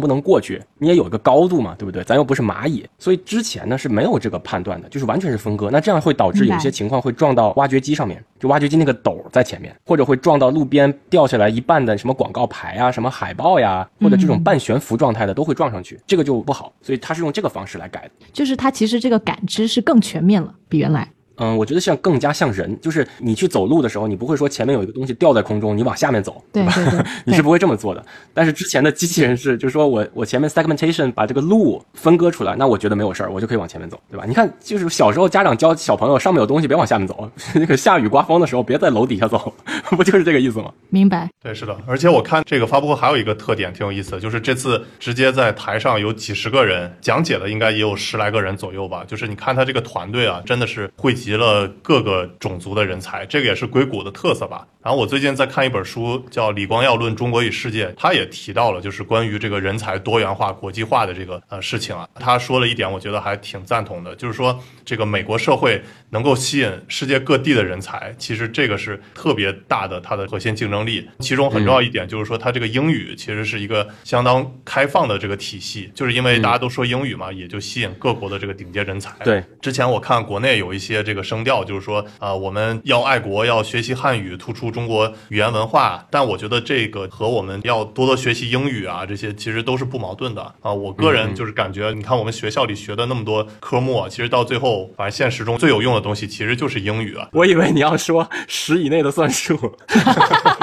[0.00, 2.02] 不能过去，你也有一个高度嘛，对不对？
[2.04, 5.70] 咱又不是蚂蚁，所以之前呢是没有这个判断的，就是完全是分割。
[5.70, 16.72] 那这样会导致有些情况会撞到挖掘机上面，就挖掘机那个斗在前面，或者会撞到路边掉下来一半的什么广告牌啊、什么海报呀，或者这种半悬浮状态的都会撞上去，这个就不好。
[16.82, 18.10] 所以它是用这个方式来改的。
[18.32, 21.12] 就是它其实这个感知是更全面了，比原来。
[21.40, 26.42] 嗯，我觉得像更加像人，就是你去走路的时候，你不会说前面有一个东西吊在空中，你往下面走，吧？
[26.52, 28.04] 对对 对你是不会这么做的。
[28.34, 34.24] 但是之前的机器人是，就是说我我前面 segmentation 把这个路分割出来，那我觉得没有事儿，我就可以往前面走，对吧？
[34.28, 39.52] 你看，就是小时候家长教小朋友，上面有东西别往下面走，那个下雨刮风的时候别在楼底下走，
[39.96, 40.70] 不就是这个意思吗？
[40.90, 41.28] 明白。
[41.42, 49.04] 对，是的，而且我看这个发布会还有一个特点挺有意思的，就是这次直接在台上有几十个人讲解的，应该也有十来个人左右吧。
[49.06, 54.66] 就是你看他这个团队啊，真的是汇集了各个种族的人才，这个也是硅谷的特色吧。
[54.82, 62.08] 然后我最近在看一本书，叫《李光耀论中国与世界》，他也提到了就是关于这个人才多元化、国际化的这个呃事情啊。
[62.14, 71.06] 他说了一点，我觉得还挺赞同的，就是说这个美国社会能够吸引世界各地的人才，其实这个是特别大的它的核心竞争力。
[71.18, 79.12] 其中很重要一点就是说，它这个英语其实是一个相当开放的这个体系，就是因为大家都说英语嘛，也就吸引各国的这个顶尖人才。
[79.24, 86.06] 对，之前我看国内有一些这个声调，就是说啊、我们要爱国，要学习汉语，突出中国语言文化。
[86.10, 97.28] 但我觉得这个和我们要多多学习英语啊，这些其实都是不矛盾的啊、我个人就是感觉，你看我们学校里学的那么多科目啊，其实到最后，反正现实中最有用的东西其实就是英语啊。
[97.32, 99.76] 我以为你要说十以内的算术，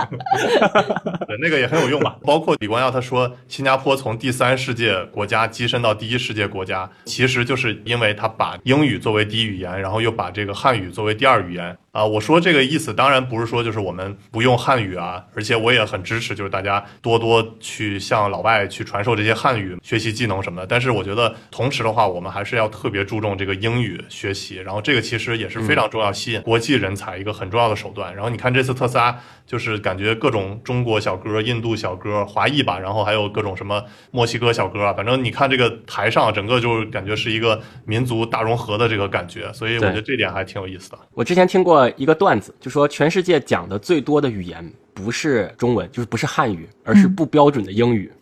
[0.10, 2.18] 哈哈哈对，那个也很有用吧。
[2.24, 11.78] 包括李光耀他说，新加坡从第三世界国家跻身到第一世界国家，其实就是因为他把英语作为第一语言，然后又把这个汉语作为第二语言。
[11.98, 20.68] 啊，我说这个意思当然不是说就是我们不用汉语啊，而且我也很支持，就是大家多多去向老外去传授这些汉语学习技能什么的。
[20.68, 28.14] 但是我觉得同时的话，我们还是要特别注重这个英语学习，然后这个其实也是非常重要，吸引国际人才一个很重要的手段。
[28.14, 41.00] 然后你看这次特斯拉，就是感觉各种中国小哥、印度小哥、华裔吧，然后还有各种什么墨西哥小哥啊，反正你看这个台上，整个就是感觉是一个民族大融合的这个感觉，所以我觉得这点还挺有意思的。
[41.16, 48.12] 我之前听过一个段子，就说全世界讲的最多的语言不是中文，就是不是汉语，而是不标准的英语。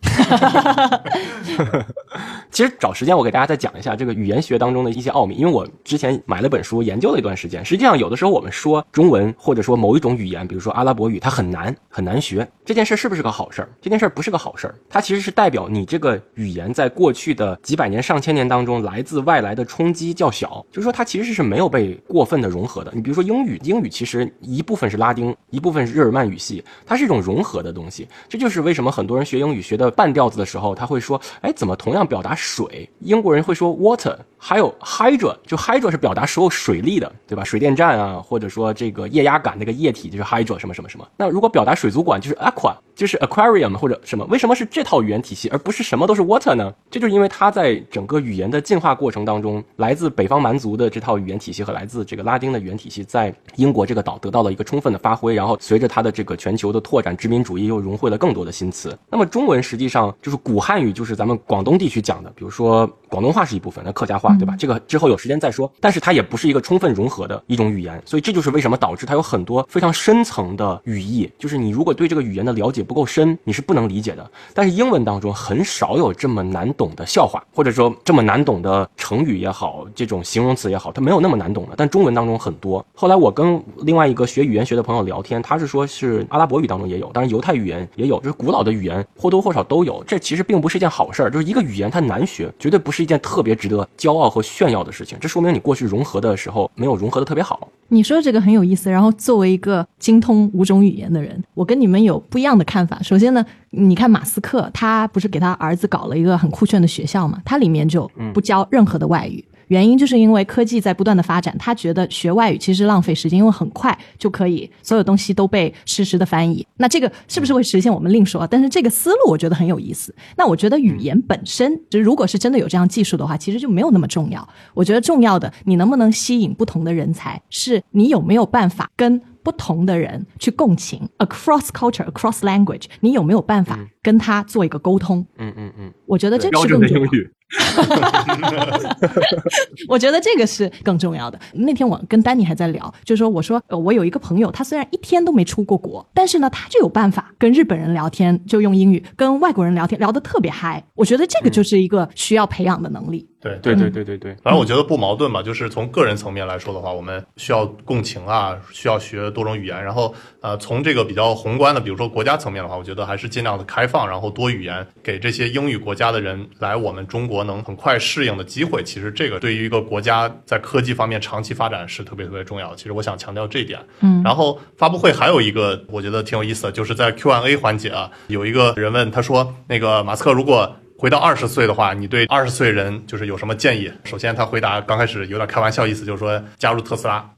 [2.50, 7.64] 其实找时间我给大家再讲一下这个语言学当中的一些奥秘，因为我之前买了本书研究了一段时间。
[7.64, 13.68] 实际上，有的时候我们说中文或者说某一种语言，比如说阿拉伯语，它很难很难学，这件事是不是个好事儿？
[13.80, 22.90] 这件事不是个好事儿，它其实是代表你这个语言在过去的几百年、上千年当中，来自外来的冲击较小，就是说它其实是没有被过分的融合的。
[22.94, 28.08] 你比如说英语，英语其实一部分是拉丁，一部分是日耳曼语系，它是一种融合的东西。
[28.28, 34.16] 这就是为什么很多人学英语学的半吊子的时候，他会说，哎，怎么同样表达水，英国人会说 water，
[34.48, 37.42] 还有 hydra，就 hydra 是表达所有水力的，对吧？
[37.42, 41.04] 水电站啊，或者说这个液压杆那个液体就是 hydra 什么什么什么。
[41.16, 44.24] 那如果表达水族馆就是 aqua，就是 aquarium 或者什么？
[44.26, 46.72] 为什么是这套语言体系，而不是什么都是 water 呢？
[46.88, 58.96] 这就是因为它在整个语言的进化过程当中，来自北方蛮族的这套语言体系和来自这个拉丁的语言体系，在英国这个岛得到了一个充分的发挥，然后随着它的这个全球的拓展，殖民主义又融汇了更多的新词。
[59.10, 64.54] 那么中文实际上就是古汉语，就是咱们广东地区讲的，比如说广东话是一部分，那客家话对吧？
[64.58, 65.70] 这个之后有时间再说。
[65.80, 74.30] 但是它也不是一个充分融合的一种语言，所以这就是为什么导致它有很多非常深层的语义，就是你如果对这个语言的了解不够深，你是不能理解的。
[74.54, 81.74] 但是英文当中很少有这么难懂的笑话，或者说这么难懂的成语也好，这种形容词也好，它没有那么难懂的。
[81.76, 82.84] 但中文当中很多。
[82.94, 90.02] 后来我跟另外一个学语言学的朋友聊天，他是说是阿拉伯语当中也有，当然犹太语言也有，就是古老的语言或多或少都有。
[90.06, 95.16] 这其实并不是一件好事儿，就是一个语言它难学，绝对不是一件特别值得骄傲和炫耀的事情。
[95.20, 97.68] 这说明你过去融合的时候没有融合的特别好。
[97.88, 98.90] 你说这个很有意思。
[98.90, 103.00] 然后作为一个精通五种语言的人，我跟你们有不一样的看法。
[103.02, 107.40] 首先呢，你看马斯克，他不是给他儿子搞了一个很酷炫的学校嘛？
[107.44, 109.44] 他里面就不教任何的外语。
[109.68, 116.66] 原因就是因为科技在不断的发展，他觉得学外语其实浪费时间，因为很快就可以所有东西都被实时的翻译。
[116.76, 118.46] 那这个是不是会实现，我们另说。
[118.46, 120.14] 但是这个思路我觉得很有意思。
[120.36, 124.46] 那我觉得语言本身，就如果是真的有这样技术的话，其实就没有那么重要。
[124.74, 135.24] 我觉得重要的，你能不能吸引不同的人才，是你有没有办法跟不同的人去共情，across culture，across language，你有没有办法跟他做一个沟通？
[135.38, 136.88] 嗯嗯嗯，我觉得这个是更重要。
[136.88, 137.30] 准的英语。
[139.88, 141.38] 我觉得这个是更重要的。
[141.52, 150.82] 那天我跟丹尼还在聊，就是说，我说、呃、我有一个朋友，他虽然一天都没出过国，但是呢，他就有办法跟日本人聊天，就用英语跟外国人聊天，聊得特别嗨。
[150.94, 153.28] 我觉得这个就是一个需要培养的能力。
[153.62, 159.82] 对对对对对对，反正我觉得不矛盾吧，就是从个人层面来说的话，我们需要共情啊，需要学多种语言。
[159.82, 168.82] 然后呃，从这个比较宏观的，比如说国家层面的话，我觉得还是尽量的开放，然后多语言，给这些英语国家的人来我们中国能很快适应的机会。
[168.82, 172.76] 其实这个对于一个国家在科技方面长期发展是特别特别重要的。
[172.76, 173.78] 其实我想强调这一点。
[174.00, 183.92] 嗯然后发布会还有一个我觉得挺有意思的，就是在 Q&A 环节啊，有一个人问他说，那个马斯克如果回到二十岁的话，你对二十岁人就是有什么建议？
[184.04, 187.28] 首先他回答刚开始有点开玩笑意思，就是说加入特斯拉，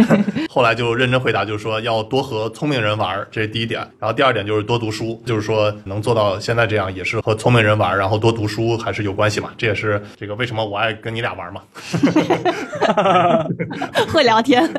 [0.50, 3.80] 后来就认真回答，就是说要多和聪明人玩儿，这是第一点。
[3.98, 9.50] 然后第二点就是多读书，就是说能做到现在这样，也是和聪明人玩儿，然后多读书还是有关系嘛。
[9.56, 11.62] 这也是这个为什么我爱跟你俩玩嘛。
[14.12, 14.70] 会聊天。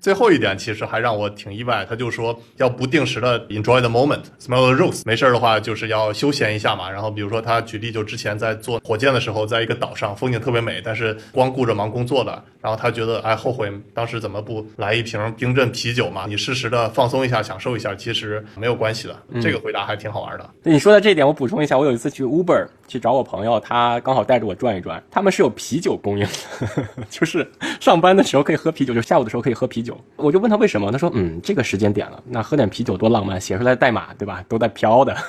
[0.00, 5.02] 最后一点其实还让我挺意外，他就说要不定时的 enjoy the moment，smell the rose。
[5.04, 6.90] 没事儿的话就是要休闲一下嘛。
[6.90, 16.24] 然后比如说他他举例，就之前在做火箭的时候，在一个岛上，风景特别美，但是光顾着忙工作的，然后他觉得哎后悔当时怎么不来一瓶冰镇啤酒嘛？
[16.26, 19.16] 你适时的放松一下，享受一下，其实没有关系的。
[19.40, 20.50] 这个回答还挺好玩的。
[20.62, 27.46] 你说的这一点，我补充一下，我有一次去 Uber 去找我朋友，他刚好带着我转一转，他们是有啤酒供应的，就是
[27.80, 29.98] 上班的时候可以喝啤酒，就下午的时候可以喝啤酒。
[30.16, 35.16] 我就问他为什么，他说嗯，这个时间点了，那喝点啤酒多浪漫，写出来代码对吧，都在飘的。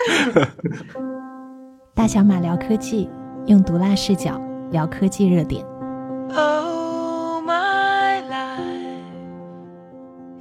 [1.94, 3.08] 大小马聊科技，
[3.46, 5.64] 用毒辣视角聊科技热点。
[6.34, 9.10] Oh, my life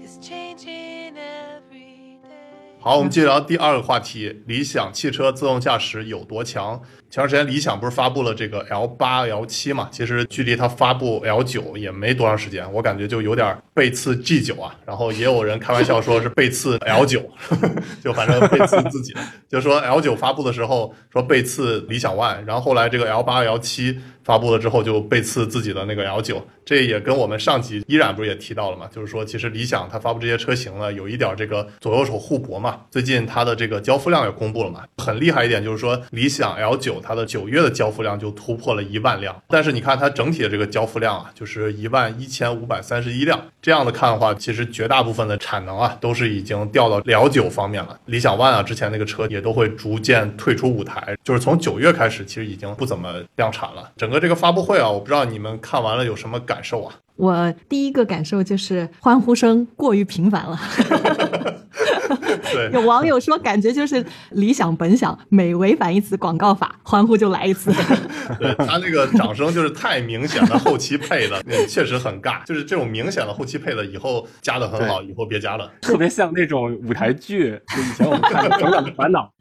[0.02, 2.80] is changing every day.
[2.80, 6.82] 好，我们接着聊第二个话题：理想汽车自动驾驶有多强？
[7.10, 9.89] 前段时间理想不是发布了这个 L 八、L 七嘛？
[9.91, 14.76] 其实距离它发布 L 九也没多长时间，我感觉就有点背刺 G 九啊。
[14.86, 17.28] 然后也有人开玩笑说是背刺 L 九，
[18.04, 19.13] 就反正背刺自己，
[19.50, 28.88] 就说 L 九发布的时候说背刺理想 ONE，然后后来这个 L 八、L 七发布了之后就背刺自己的那个 L 九，这也跟我们上集依然不是也提到了嘛？
[28.93, 32.82] 就是说其实理想它发布这些车型呢，有一点这个左右手互搏嘛。
[32.91, 43.40] 最近它的这个交付量也公布了嘛，很厉害一点就是说理想 L 九它的九月的交付量就突破了一万辆，但是你看它整体的这个交付量啊，就是一万一千五百三十一辆。
[43.62, 48.00] 这样的看的话，其实绝大部分的产能啊都是已经调到 L 九方面了。
[48.06, 53.92] 理想 ONE 啊之前那个车也都会逐渐退出舞台，就是从九月开始，其实已经不怎么量产了。
[53.98, 56.96] 整个这个发布会啊，我不知道你们看完了有什么感受啊？
[57.18, 60.58] 我第一个感受就是欢呼声过于频繁了。
[62.54, 67.72] 对有网友说，感觉就是理想本想每违反一次广告法，欢呼就来一次。
[68.40, 72.44] 对他那个掌声就是太明显的后期配的， 嗯确实很尬。
[72.46, 75.70] 就是这种明显的后期配的，以后加的很好，以后别加了。
[75.82, 79.32] 特别像那种舞台剧，就以前我们看的《成长的烦恼》，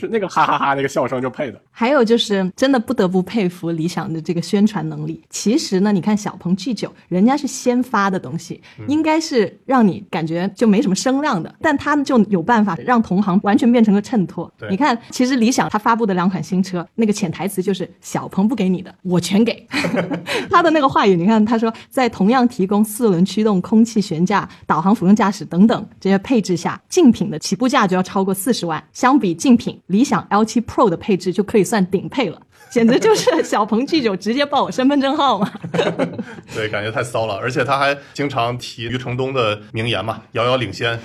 [0.00, 1.60] 是那个哈哈哈那个笑声就配的。
[1.70, 5.22] 还有就是，真的不得不佩服理想的这个宣传能力。
[5.30, 14.52] 其实呢，你看小鹏 G 九，人家是先发的东西，应该是让你感觉就没什么声量的，但他就有办法让同行完全变成个衬托。
[14.68, 19.66] 你看，其实理想它发布的两款新车，那个潜台词就是小鹏不给你的，我全给。
[20.50, 32.40] 他的那个话语，你看他说，在同样提供四轮驱动、空气悬架、导航辅助驾驶等等这些配置下，竞品的起步价就要超过四十万，相比竞品理想 L7 Pro 的配置就可以算顶配了。
[32.70, 35.52] 简直就是小鹏 G 九直接报我身份证号嘛！
[36.54, 40.98] 对，感觉太骚了，而且他还经常提余承东的名言嘛，遥遥领先。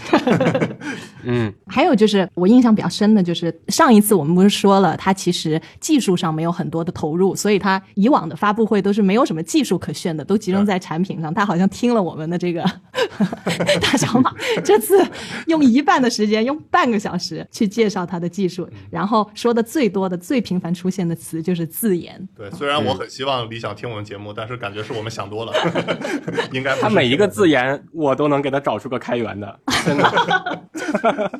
[1.23, 11.33] 嗯，还有就是我印象比较深的就是上一次我们不是说了，他其实技术上没有很多的投入，所以他以往的发布会都是没有什么技术可炫的，都集中在产品上。
[11.33, 12.63] 他好像听了我们的这个
[13.81, 15.05] 大小马，这次
[15.47, 22.27] 用一半的时间，用半个小时去介绍他的技术，然后说的最多的、最频繁出现的词就是自研。
[22.35, 25.53] 对，虽然我很希望理想听我们节目，但是感觉是我们想多了，
[26.51, 31.31] 应该他每一个字眼我都能给他找出个开源的， 真的，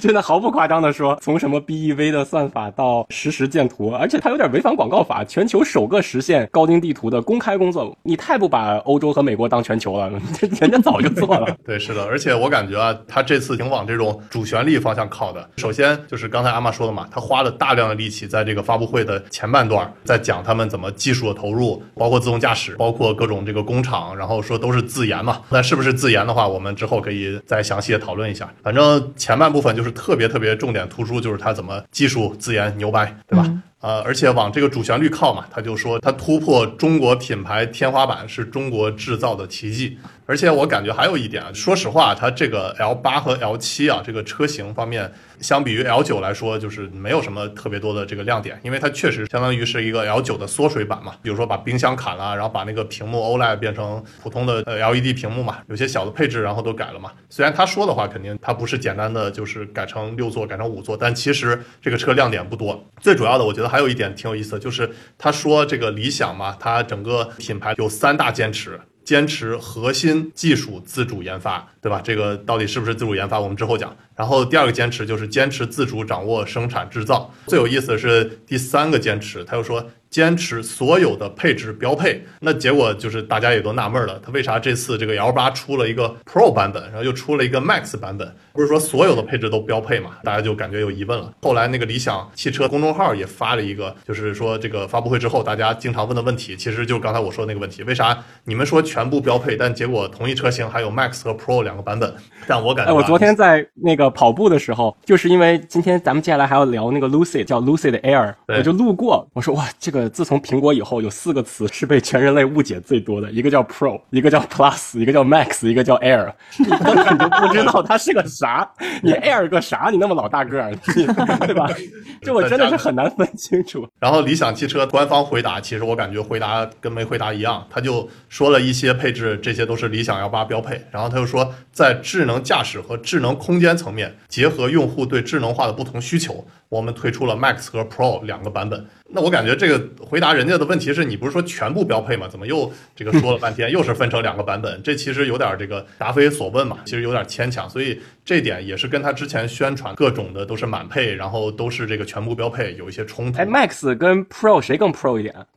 [0.00, 10.10] 真的毫不夸张的说，从什么 BEV 的算法到实时建图，而且他有点违反广告法，全球首个实现高精地图的公开工作，你太不把欧洲和美国当全球了，
[10.58, 11.54] 人家早就做了。
[11.66, 15.50] 对，是的，而且我感觉啊，他这次挺往这种主旋律方向靠的。
[15.58, 25.40] 首先就是刚才阿玛说的嘛，他花了大量的力气在这个发布会的前半段，在讲他们怎么技术的投入，包括自动驾驶，包括各种这个工厂，然后说都是自研嘛。
[25.48, 28.48] 那是不是自研的话，我们之后可以再详细的讨论一下。
[28.62, 33.52] 反正前半部分就是特别特别重点突出，就是他怎么技术自研牛掰，对吧？
[33.80, 39.98] 呃，而且往这个主旋律靠嘛，他就说他突破中国品牌天花板是中国制造的奇迹。
[40.26, 51.12] 而且我感觉还有一点啊，说实话，它这个 L 八和 L 七啊，这个车型方面，相比于 L 九来说，就是没有什么特别多的这个亮点，因为它确实相当于是一个 L 九的缩水版嘛。
[51.20, 57.12] 比如说把冰箱砍了，然后把那个屏幕 OLED 变成普通的呃 LED 屏幕嘛，有些小的配置然后都改了嘛。
[57.28, 62.82] 虽然他说的话肯定它不是简单的就是改成六座改成五座，但其实这个车亮点不多。
[62.98, 68.80] 最主要的，我觉得还有一点挺有意思的，就是他说这个理想嘛，它整个品牌有三大坚持。
[69.04, 72.00] 坚持核心技术自主研发，对吧？
[72.02, 73.94] 这个到底是不是自主研发，我们之后讲。
[74.16, 77.32] 然后第二个坚持就是坚持自主掌握生产制造。
[77.46, 79.84] 最有意思的是第三个坚持，他又说
[80.14, 82.24] 坚持所有的配置标配。
[82.38, 88.32] 那结果就是大家也都纳闷了，他为啥这次这个 L 八出了一个 Pro 版本，然后又出了一个 Max 版本？
[88.52, 90.10] 不是说所有的配置都标配嘛？
[90.22, 91.32] 大家就感觉有疑问了。
[91.42, 102.14] 后来那个理想汽车公众号也发了一个，就是说这个发布会之后大家经常问的问题，其实就是刚才我说的那个问题：为啥你们说全部标配，但结果同一车型还有 Max 和 Pro 两个版本？
[102.46, 118.68] 但我感觉哎，我昨天在那个跑步的时候，就是因为今天咱们接下来还要聊那个 Lucid，叫 Lucid Air，我就路过，我说哇，这个自从苹果以后，有四个词是被全人类误解最多的，一个叫 Pro，一个叫 Plus，一个叫 Max，一个叫 Air， 你根本就不知道它是个啥，
[119.02, 119.88] 你 Air 个啥？
[119.90, 121.06] 你那么老大个儿，你
[121.46, 121.68] 对吧？
[122.22, 123.86] 这我真的是很难分清楚。
[124.00, 130.82] 然后理想汽车官方回答，其实我感觉回答跟没回答一样，他就说了一些配置，这些都是理想 L 八标配。
[130.90, 138.86] 然后他又说，在智能驾驶和智能空间层面，结合用户对智能化的不同需求，我们推出了 Max 和 Pro 两个版本。
[139.14, 142.26] 那我感觉这个回答人家的问题是你不是说全部标配吗？
[142.28, 144.82] 怎么又这个说了半天， 又是分成两个版本？
[144.82, 147.70] 这其实有点这个答非所问嘛，其实有点牵强。
[147.70, 153.38] 所以这点也是跟他之前宣传各种的都是满配，然后都是这个全部标配有一些冲突。
[153.38, 155.34] 哎，Max 跟 Pro 谁更 Pro 一点？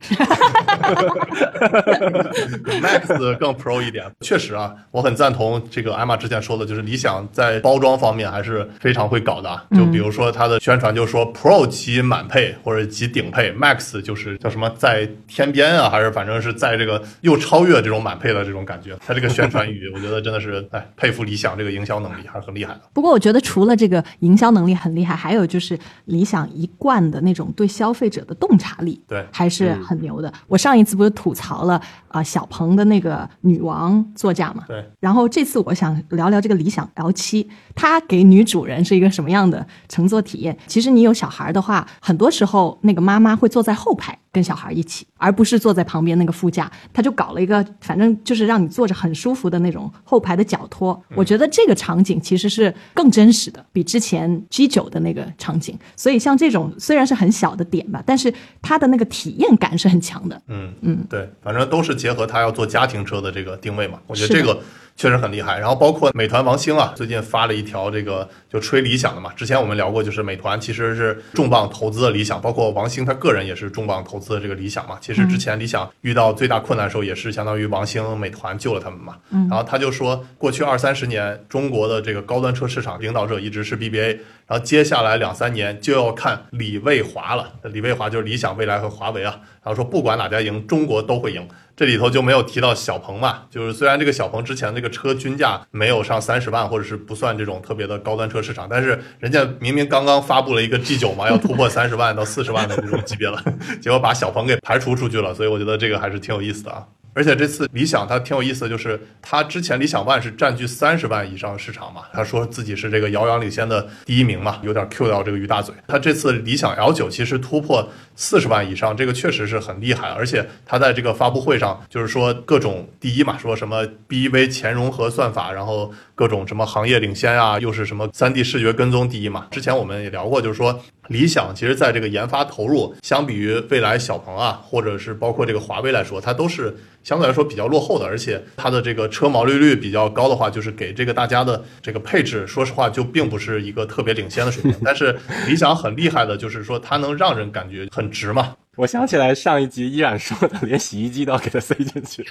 [2.80, 9.64] Max 更 Pro 一点，确实啊，我很赞同这个艾玛之前说的，就是理想在包装方面还是非常会搞的啊。
[9.74, 18.96] 就比如说它的宣传就说 Pro 即满配或者即顶配，Max 就是叫什么在天边啊，还是反正是在这个又超越这种满配的这种感觉。
[19.06, 22.80] 它这个宣传语，我觉得真的是哎佩服理想这个营销能力，还是很厉害的。
[22.92, 30.32] 不过我觉得除了这个营销能力很厉害，还有就是理想一贯的那种对消费者的洞察力，对还是很牛的。
[30.46, 40.56] 我上一次不是吐槽了啊、小鹏的那个女王座驾嘛，对，然后这次我想聊聊这个理想 L 七，它给女主人是一个什么样的乘坐体验？
[40.66, 44.18] 其实你有小孩的话，很多时候那个妈妈会坐在后排。
[44.38, 46.70] 跟小孩一起，而不是坐在旁边那个副驾。
[46.92, 51.02] 他就搞了一个，反正就是让你坐着很舒服的那种后排的脚托。
[51.16, 55.76] 我觉得这个场景其实是更真实的，比之前 G 九的那个场景。
[55.96, 58.32] 所以像这种虽然是很小的点吧，但是
[58.62, 60.40] 它的那个体验感是很强的。
[60.46, 64.62] 嗯嗯，对，反正都是结合他要做家庭车的这个定位嘛，我觉得这个
[64.94, 65.58] 确实很厉害。
[65.58, 74.98] 然后包括美团王兴啊，最近发了一条这个就吹理想的嘛，之前我们聊过，就是美团其实是重磅投资的理想，包括王兴他个人也是重磅投资的这个理想嘛。
[75.00, 79.16] 其实之前理想遇到最大困难的时候，也是相当于王兴、美团救了他们嘛。
[79.30, 84.18] 然后他就说，过去二三十年中国的这个高端车市场领导者一直是 BBA，
[84.48, 87.52] 然后接下来两三年就要看李卫华了。
[87.64, 89.38] 李卫华就是理想、未来和华为啊。
[89.62, 91.46] 然后说不管哪家赢，中国都会赢。
[91.76, 103.40] 这里头就没有提到小鹏嘛，就是虽然这个小鹏之前这个车均价没有上三十万，或者是不算这种特别的高端车市场，但是人家明明刚刚发布了一个 G 九嘛，要突破三十万到四十万的这种级别了，
[103.80, 106.84] 结果把小鹏给排除出去了，所以我觉得这个还是挺有意思的啊。
[107.18, 115.74] 而且这次理想它挺有意思的，就是它之前理想 ONE 是占据三十万以上的市场嘛，他说自己是这个遥遥领先的第一名嘛，有点 Q 到这个于大嘴。
[115.88, 129.48] 他这次理想 L 九其实突破四十万以上，这个确实是很厉害，而且他在这个发布会上就是说各种第一嘛，说什么 BEV 前融合算法，然后各种什么行业领先啊，又是什么三 D 视觉跟踪第一嘛。
[129.50, 144.74] 之前我们也聊过，就是说理想其实在这个研发投入，相比于未来小鹏啊，或者是包括这个华为来说，它都是相对来说比较落后的，而且它的这个车毛利率比较高的话，就是给这个大家的这个配置，说实话就并不是一个特别领先的水平。
[144.84, 148.54] 但是理想很厉害的，就是说它能让人感觉很值嘛。
[148.78, 152.24] 我想起来上一集依然说的，连洗衣机都要给它塞进去。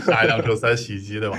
[0.00, 1.38] 下一辆车塞洗衣机，对吧？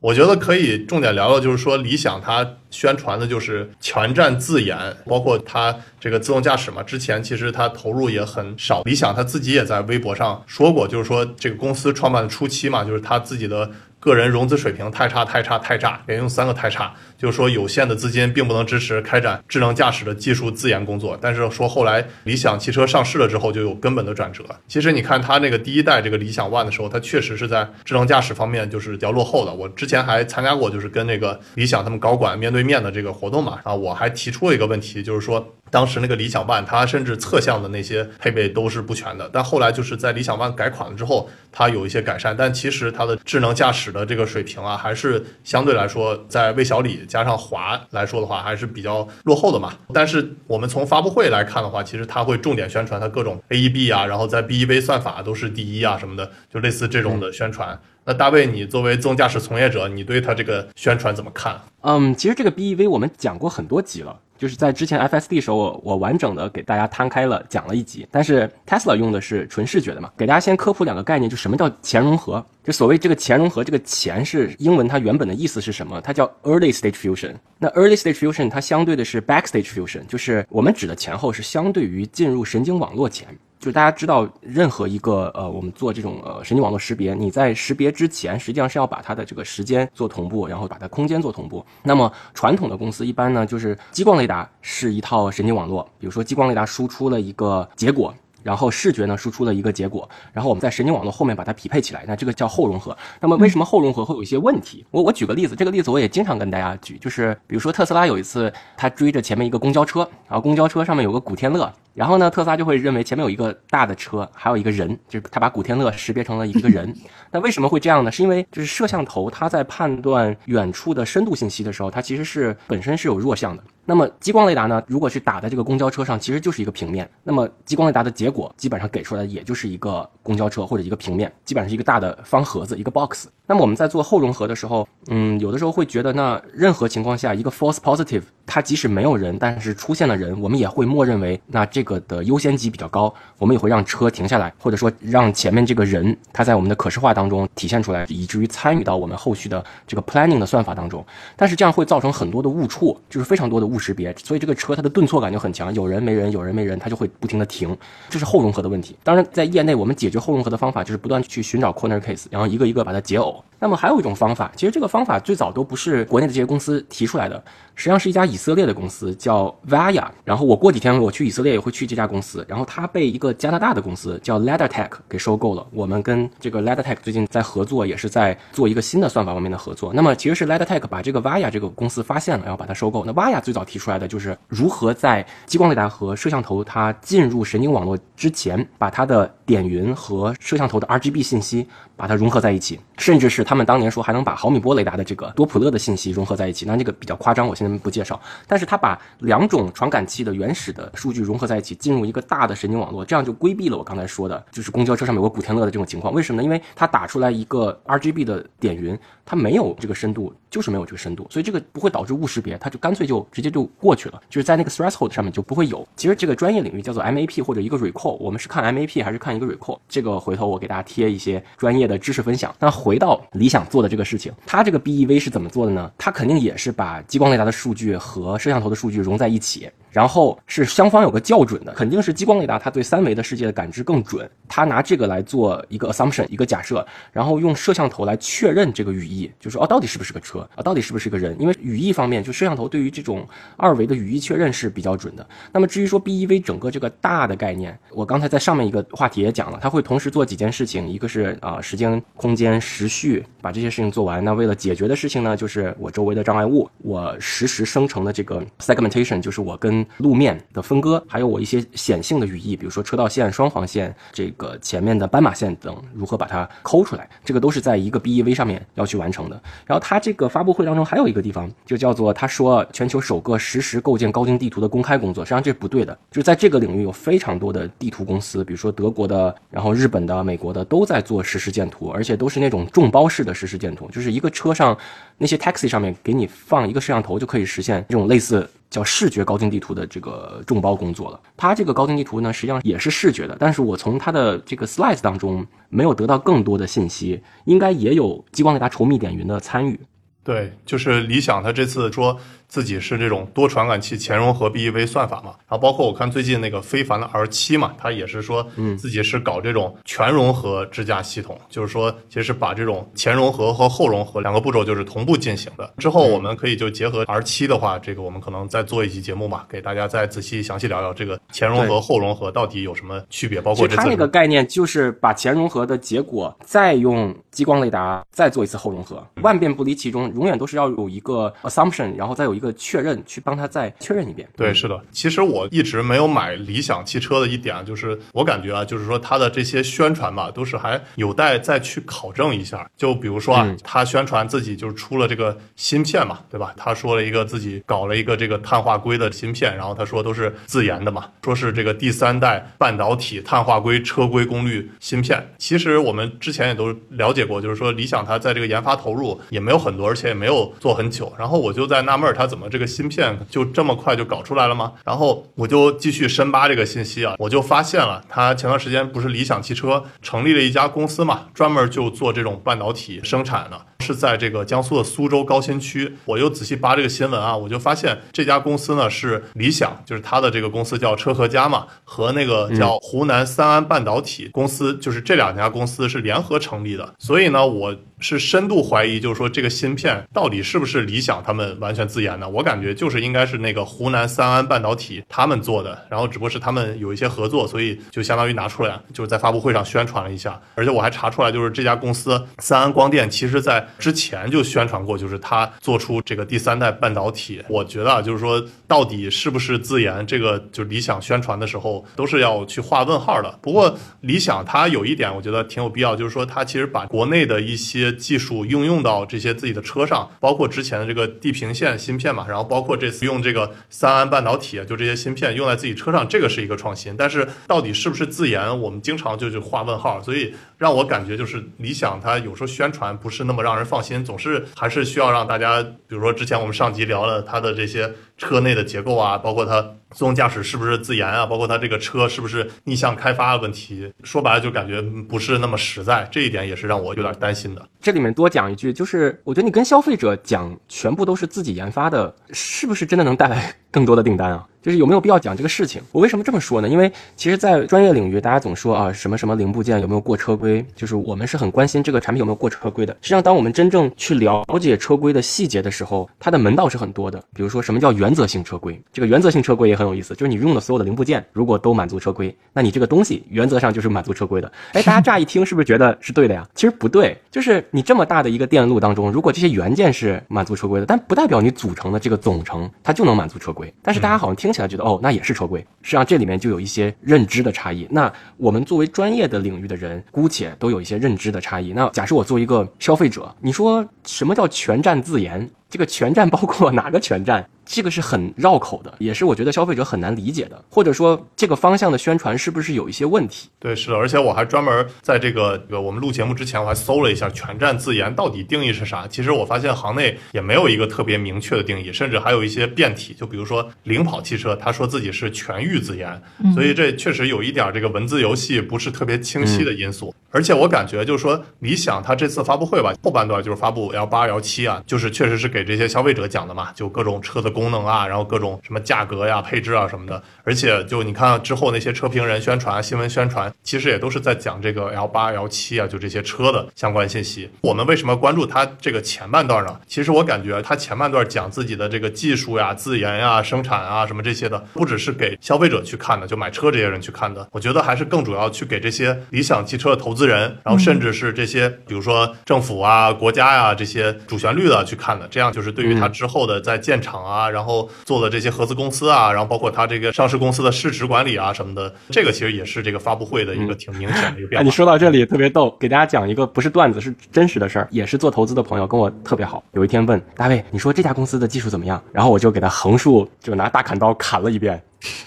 [0.00, 4.76] 我觉得可以重点聊聊，就是说理想它宣传的就是全站自研，
[5.06, 6.82] 包括它这个自动驾驶嘛。
[6.82, 13.70] 之前其实它投入也很少，理想它自己也在微博上说过，就是说这个公司创办初期嘛，就是它自己的
[14.00, 21.18] 个人融资水平太差太差太差，连用三个太差，就是说有限的资金并不能支持开展智能驾驶的技术自研工作。
[21.20, 24.42] 但是说后来理想汽车上市了之后，就有根本的转折。
[24.66, 29.52] 其实你看它那个第一代这个理想 ONE 的时候，它确实是在智能驾驶方面就是比较落后的。
[29.52, 35.54] 我之前还参加过，就是跟那个理想他们高管面对面的这个活动嘛，啊，我还提出了一个问题，就是说。
[35.70, 39.30] 当时那个理想 ONE，它甚至侧向的那些配备都是不全的。
[39.32, 42.36] 但后来就是在理想 ONE 改款了之后，它有一些改善。
[42.36, 49.72] 但其实它的智能驾驶的这个水平啊，还是相对来说，在魏小李加上华来说的话，还是比较落后的嘛。
[49.94, 57.78] 但是我们从发布会来看的话，其实它会重点宣传它各种 AEB 啊，然后在 BEV 算法都是第一啊什么的，就类似这种的宣传。
[58.04, 61.60] 那大卫，你作为自动驾驶从业者，你对它这个宣传怎么看？
[61.82, 64.18] 嗯，其实这个 BEV 我们讲过很多集了。
[64.38, 76.00] 就是在之前 FSD 的时候，我我完整的给大家摊开了讲了一集，但是 Tesla 用的是纯视觉的嘛，给大家先科普两个概念，就什么叫前融合，就所谓这个前融合，这个前是英文它原本的意思是什么？
[76.00, 77.34] 它叫 early stage fusion。
[77.58, 83.28] 那 early stage fusion 它相对的是 back stage fusion，就是我们指的前后是相对于进入神经网络前。
[83.60, 91.64] 就大家知道，任何一个呃，我们做这种呃神经网络识别，你在识别之前，实际上是要把它的这个时间做同步，然后把它空间做同步。
[91.82, 98.14] 那么传统的公司一般呢，就是激光雷达是一套神经网络，比如说激光雷达输出了一个结果。
[98.42, 102.96] 然后视觉呢输出了一个结果，然后我们在神经网络后面把它匹配起来，那这个叫后融合。
[103.20, 104.84] 那么为什么后融合会有一些问题？
[104.90, 116.94] 我我举个例子，这个例子我也经常跟大家举，就是比如说特斯拉有一次他追着前面一个公交车，然后公交车上面有个古天乐，然后呢特斯拉就会认为前面有一个大的车，还有一个人，就是他把古天乐识别成了一个人。
[117.30, 118.10] 那为什么会这样呢？
[118.10, 123.62] 是因为就是摄像头它在判断远处的深度信息的时候，它其实是本身是有弱项的。
[123.90, 124.80] 那么激光雷达呢？
[124.86, 127.10] 如果是打在这个公交车上，其实就是一个平面。
[127.24, 133.26] 那么激光雷达的结果基本上给出来的也就是一个公交车或者一个平面，基本上是一个大的方盒子，一个 box。
[133.48, 151.06] 那么我们在做后融合的时候，嗯，有的时候会觉得，那任何情况下一个 force positive，它即使没有人，但是出现了人，我们也会默认为那这个的优先级比较高，我们也会让车停下来，或者说让前面这个人他在我们的可视化当中体现出来，以至于参与到我们后续的这个 planning 的算法当中。
[151.36, 157.76] 但是这样会造成很多的误触，就是非常多的误识别，所以这个车它的顿挫感就很强，有人没人，有人没人，它就会不停的停，
[158.08, 158.96] 这是后融合的问题。
[159.04, 163.40] 当然，在业内我们解决后融合的方法就是不断去寻找 corner case，然后一个一个把它解耦。
[163.62, 167.42] 那么还有一种方法，其实这个方法最早都不是国内的这些公司提出来的，
[167.80, 170.06] 实际上是一家以色列的公司叫 Vaya。
[170.22, 175.66] 然后我过几天我去以色列也会去这家公司，然后它被一个加拿大的公司叫 LeddarTech 给收购了。
[175.72, 179.94] 我们跟这个 LeddarTech 最近在合作，也是在做一个新的算法方面的合作。
[179.94, 183.02] 那么其实是 LeddarTech 把这个 Vaya 这个公司发现了，然后把它收购。
[183.06, 191.66] 那 Vaya 最早提出来的就是如何在激光雷达和摄像头它进入神经网络之前，把它的点云和摄像头的 RGB 信息
[191.96, 198.20] 把它融合在一起，甚至是他们当年说还能把毫米波雷达的这个多普勒的信息融合在一起，那这个比较夸张，我现在不介绍。
[198.46, 206.12] 但是他把两种传感器的原始的数据融合在一起，进入一个大的神经网络，这样就规避了我刚才说的，就是公交车上面有个古天乐的这种情况。
[206.12, 206.44] 为什么呢？
[206.44, 215.86] 因为它打出来一个 RGB 的点云，它没有这个深度，就是没有这个深度，所以这个不会导致误识别，它就干脆就直接就过去了，就是在那个 threshold 上面就不会有。
[215.96, 219.78] 其实这个专业领域叫做 MAP 或者一个 recall，我们是看 MAP 还是看一个 recall？
[219.88, 222.54] 这个回头我给大家贴一些专业的知识分享。
[222.58, 225.90] 那回到理想做的这个事情，它这个 BEV 是怎么做的呢？
[225.96, 241.36] 它肯定也是把激光雷达的数据和摄像头的数据融在一起，然后是双方有个校准的，肯定是激光雷达它对三维的世界的感知更准，它拿这个来做一个 assumption 一个假设，然后用摄像头来确认这个语义，就说哦到底是不是个车啊，到底是不是个人？
[241.40, 243.26] 因为语义方面，就摄像头对于这种
[243.56, 245.26] 二维的语义确认是比较准的。
[245.52, 254.24] 那么至于说 BEV 整个这个大的概念，我刚才在上面一个话题也讲了，它会同时做几件事情，一个是啊时间、空间、时序，把这些事情做完。
[254.24, 269.40] 那为了解决的事情呢，就是我周围的障碍物，我实时生成的这个 segmentation，就是我跟路面的分割，还有我一些显性的语义，比如说车道线、双黄线，这个前面的斑马线等，如何把它抠出来，这个都是在一个 BEV 上面要去完成的。
[269.66, 284.76] 然后它这个发布会当中还有一个地方，就叫做他说全球首个实时构建高精地图的公开工作，实际上这不对的，就在这个领域有非常多的地图公司，比如说德国的，然后日本的、美国的都在做实时建图，而且都是那种众包式的实时建图，就是一个车上
[285.22, 291.20] 那些 taxi 上面给你放一个摄像头就可以实现这种类似叫视觉高精地图的这个众包工作了。
[291.36, 299.78] 它这个高精地图呢，实际上也是视觉的，但是我从它的这个 slice 当中没有得到更多的信息，应该也有激光雷达稠密点云的参与。
[300.24, 302.16] 对，就是理想，他这次说
[302.50, 308.46] 自己是这种多传感器前融合 BEV 算法嘛，然后包括我看最近那个非凡的 R 七嘛，它也是说
[308.76, 315.72] 自己是搞这种全融合支架系统，就是说其实是把这种前融合和后融合两个步骤就是同步进行的。
[315.78, 334.28] 之后我们可以就结合 R 七的话，这个我们可能再做一期节目嘛，给大家再仔细详细聊聊这个前融合后融合到底有什么区别，包括这它那个概念就是把前融合的结果再用激光雷达再做一次后融合，万变不离其中，永远都是要有一个 assumption，然后再有一个确认，去帮他再确认一遍。
[334.36, 334.80] 对，是的。
[334.90, 342.68] 其实我一直没有买理想汽车的一点啊，就是我感觉啊，就是说它的这些宣传吧，都是还有待再去考证一下。
[342.76, 346.54] 就比如说啊，嗯他宣传自己就是出了这个芯片嘛，对吧？
[346.56, 355.24] 他说了一个自己搞了一个这个碳化硅的芯片，然后他说都是自研的嘛，说是这个第三代半导体碳化硅车规功率芯片。
[355.38, 361.12] 其实我们之前也都了解过，就是说理想它在这个研发投入也没有很多，而且也没有做很久。
[361.18, 364.74] 然后我就在纳闷儿，它怎么这个芯片就这么快就搞出来了吗？
[364.84, 373.60] 然后我就继续深扒这个信息啊，我就发现了，他前段时间不是理想汽车成立了一家公司嘛，专门就做这种半导体生产的。
[373.80, 386.94] 是在这个江苏的苏州高新区，我又仔细扒这个新闻啊，我就发现这家公司呢是理想，就是他的这个公司叫车和家嘛，和那个叫湖南三安半导体公司，就是这两家公司是联合成立的。
[386.98, 392.28] 所以呢，我是深度怀疑，就是说这个芯片到底是不是理想他们完全自研的？
[392.28, 400.40] 我感觉就是应该是那个湖南三安半导体他们做的，然后只不过是他们有一些合作，所以就相当于拿出来，就是在发布会上宣传了一下。
[400.54, 407.42] 而且我还查出来，就是这家公司三安光电，其实在之前就宣传过，就是他做出这个第三代半导体。
[407.48, 413.38] 我觉得啊，就是说到底是不是自研，这个就理想宣传的时候都是要去画问号的。
[413.42, 426.96] 不过理想它有一点，我觉得挺有必要，就是说它其实把国内的一些技术应用到这些自己的车上，包括之前的这个地平线芯片嘛，然后包括这次用这个三安半导体，就这些芯片用在自己车上，这个是一个创新。
[426.96, 447.68] 但是到底是不是自研，我们经常就去画问号，所以让我感觉就是理想它有时候宣传不是那么让人放心，总是还是需要让大家，比如说之前我们上集聊了它的这些车内的结构啊，包括它自动驾驶是不是自研啊，包括它这个车是不是逆向开发的问题，说白了就感觉不是那么实在，这一点也是让我有点担心的。
[447.80, 454.46] 这里面多讲一句，就是我觉得你跟消费者讲全部都是自己研发的，是不是真的能带来更多的订单啊？
[454.62, 455.80] 就是有没有必要讲这个事情？
[455.90, 456.68] 我为什么这么说呢？
[456.68, 462.92] 因为其实，在专业领域，大家总说啊，什么什么零部件有没有过车规，就是我们是很关心这个产品有没有过车规的。
[463.00, 467.18] 实际上，当我们真正去了解车规的细节的时候，它的门道是很多的。
[467.32, 468.78] 比如说，什么叫原则性车规？
[468.92, 474.52] 这个原则性车规也很有意思，就是你用的所有的零部件如果都满足车规，那你这个东西原则上就是满足车规的。
[474.74, 476.46] 哎，大家乍一听是不是觉得是对的呀？
[476.54, 483.59] 其实不对，就是你这么大的一个电路当中，如果这些元件是满足车规的，但不代表你组成的这个总成它就能满足车规。
[483.82, 487.86] 但是大家好像听起来觉得哦，那也是车规，实际上这里面就有一些认知的差异。
[487.90, 491.72] 那我们作为专业的领域的人，姑且都有一些认知的差异。
[491.72, 495.48] 那假设我作为一个消费者，你说什么叫全站自研？
[495.70, 497.48] 这个全站包括 哪个全站？
[497.72, 503.48] 这个是很绕口的，也是我觉得消费者很难理解的，或者说这个方向的宣传是不是有一些问题？
[503.60, 509.06] 对，是的，而且我还专门在这个这个我们录节目之前，我还搜了一下全站自研到底定义是啥。
[509.06, 513.14] 其实我发现行内也没有一个特别明确的定义，甚至还有一些变体。
[513.14, 516.20] 就比如说领跑汽车，他说自己是全域自研，
[516.52, 520.12] 所以这确实有一点这个文字游戏不是特别清晰的因素。
[520.32, 530.22] 而且我感觉就是说，理想它这次发布会吧，后半段就是发布 L 八、L 七啊，就是确实是给这些消费者讲的嘛，就各种车的功能啊，然后各种什么价格呀、配置啊什么的。
[530.44, 537.50] 而且就你看之后那些车评人宣传、新闻宣传，其实也都是在讲这个 L 八、L 七啊，就这些车的相关信息。
[537.62, 539.80] 我们为什么关注它这个前半段呢？
[539.86, 547.48] 其实我感觉它前半段讲自己的这个技术呀、自研呀、生产啊什么这些的，不只是给消费者去看的，就买车这些人去看的。
[547.52, 555.28] 我觉得还是更主要去给这些理想汽车的投资人，然后甚至是这些比如说政府啊、国家呀、这些主旋律的去看的。
[555.30, 564.62] 这样就是对于它之后的在建厂啊，然后做的这些合资公司啊，然后包括它这个上市公司的市值管理啊什么的，这个其实也是这个发布会的一个挺明显的一个 变哎，化。
[564.62, 569.62] 你说到这里特别逗，给大家讲一个不是段子，是真实的事儿，也是做投资的朋友跟我特别好。
[569.72, 572.02] 有一天问大卫，你说这家公司的技术怎么样？
[572.12, 574.82] 然后我就给他横竖就拿大砍刀砍了一遍，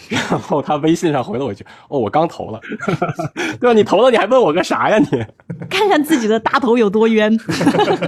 [0.10, 2.60] 然后他微信上回了我一句：“哦，我刚投了。
[3.60, 3.74] ”对吧？
[3.74, 5.08] 你投了，你还问我个啥呀你？
[5.70, 7.36] 看看自己的大头有多冤。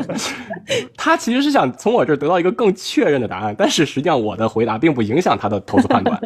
[0.95, 6.20] 他其实是想从我这儿得到一个更确认的答案，但是实际上我的回答并不影响他的投资判断。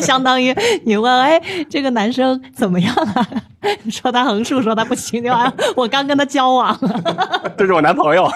[0.00, 3.26] 相当于你问，哎，这个男生怎么样啊？
[3.90, 6.78] 说他横竖，说他不行，就啊，我刚跟他交往。
[7.56, 8.28] 这是我男朋友。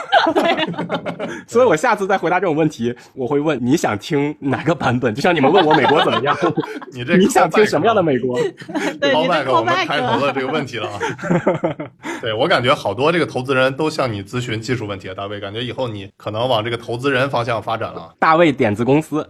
[1.46, 5.14] 所以我下次再回答这种问题，我会问你想听哪个版本？
[5.14, 6.36] 就像你们问我美国怎么样，
[6.92, 8.38] 你这你想听什么样的美国？
[9.00, 10.98] 对你的 callback 我们开头的这个问题了啊。
[12.20, 18.08] 对我感觉好多这个投资人都向你咨询技术问题啊，大卫，感觉以后你可能往这个投资人方向发展了啊。
[18.18, 19.28] 大卫点子公司，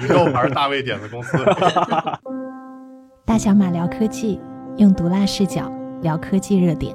[0.00, 1.38] 宇宙牌大卫点子公司。
[3.26, 4.38] 大小马聊科技，
[4.76, 5.72] 用毒辣视角
[6.02, 6.94] 聊科技热点。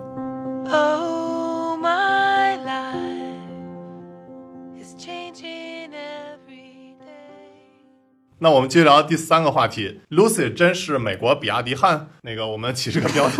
[8.41, 12.07] 那我们继续聊第三个话题，Lucy 真是美国比亚迪汉？
[12.21, 13.35] 那个我们起这个标题，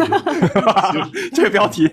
[1.34, 1.90] 这个标题。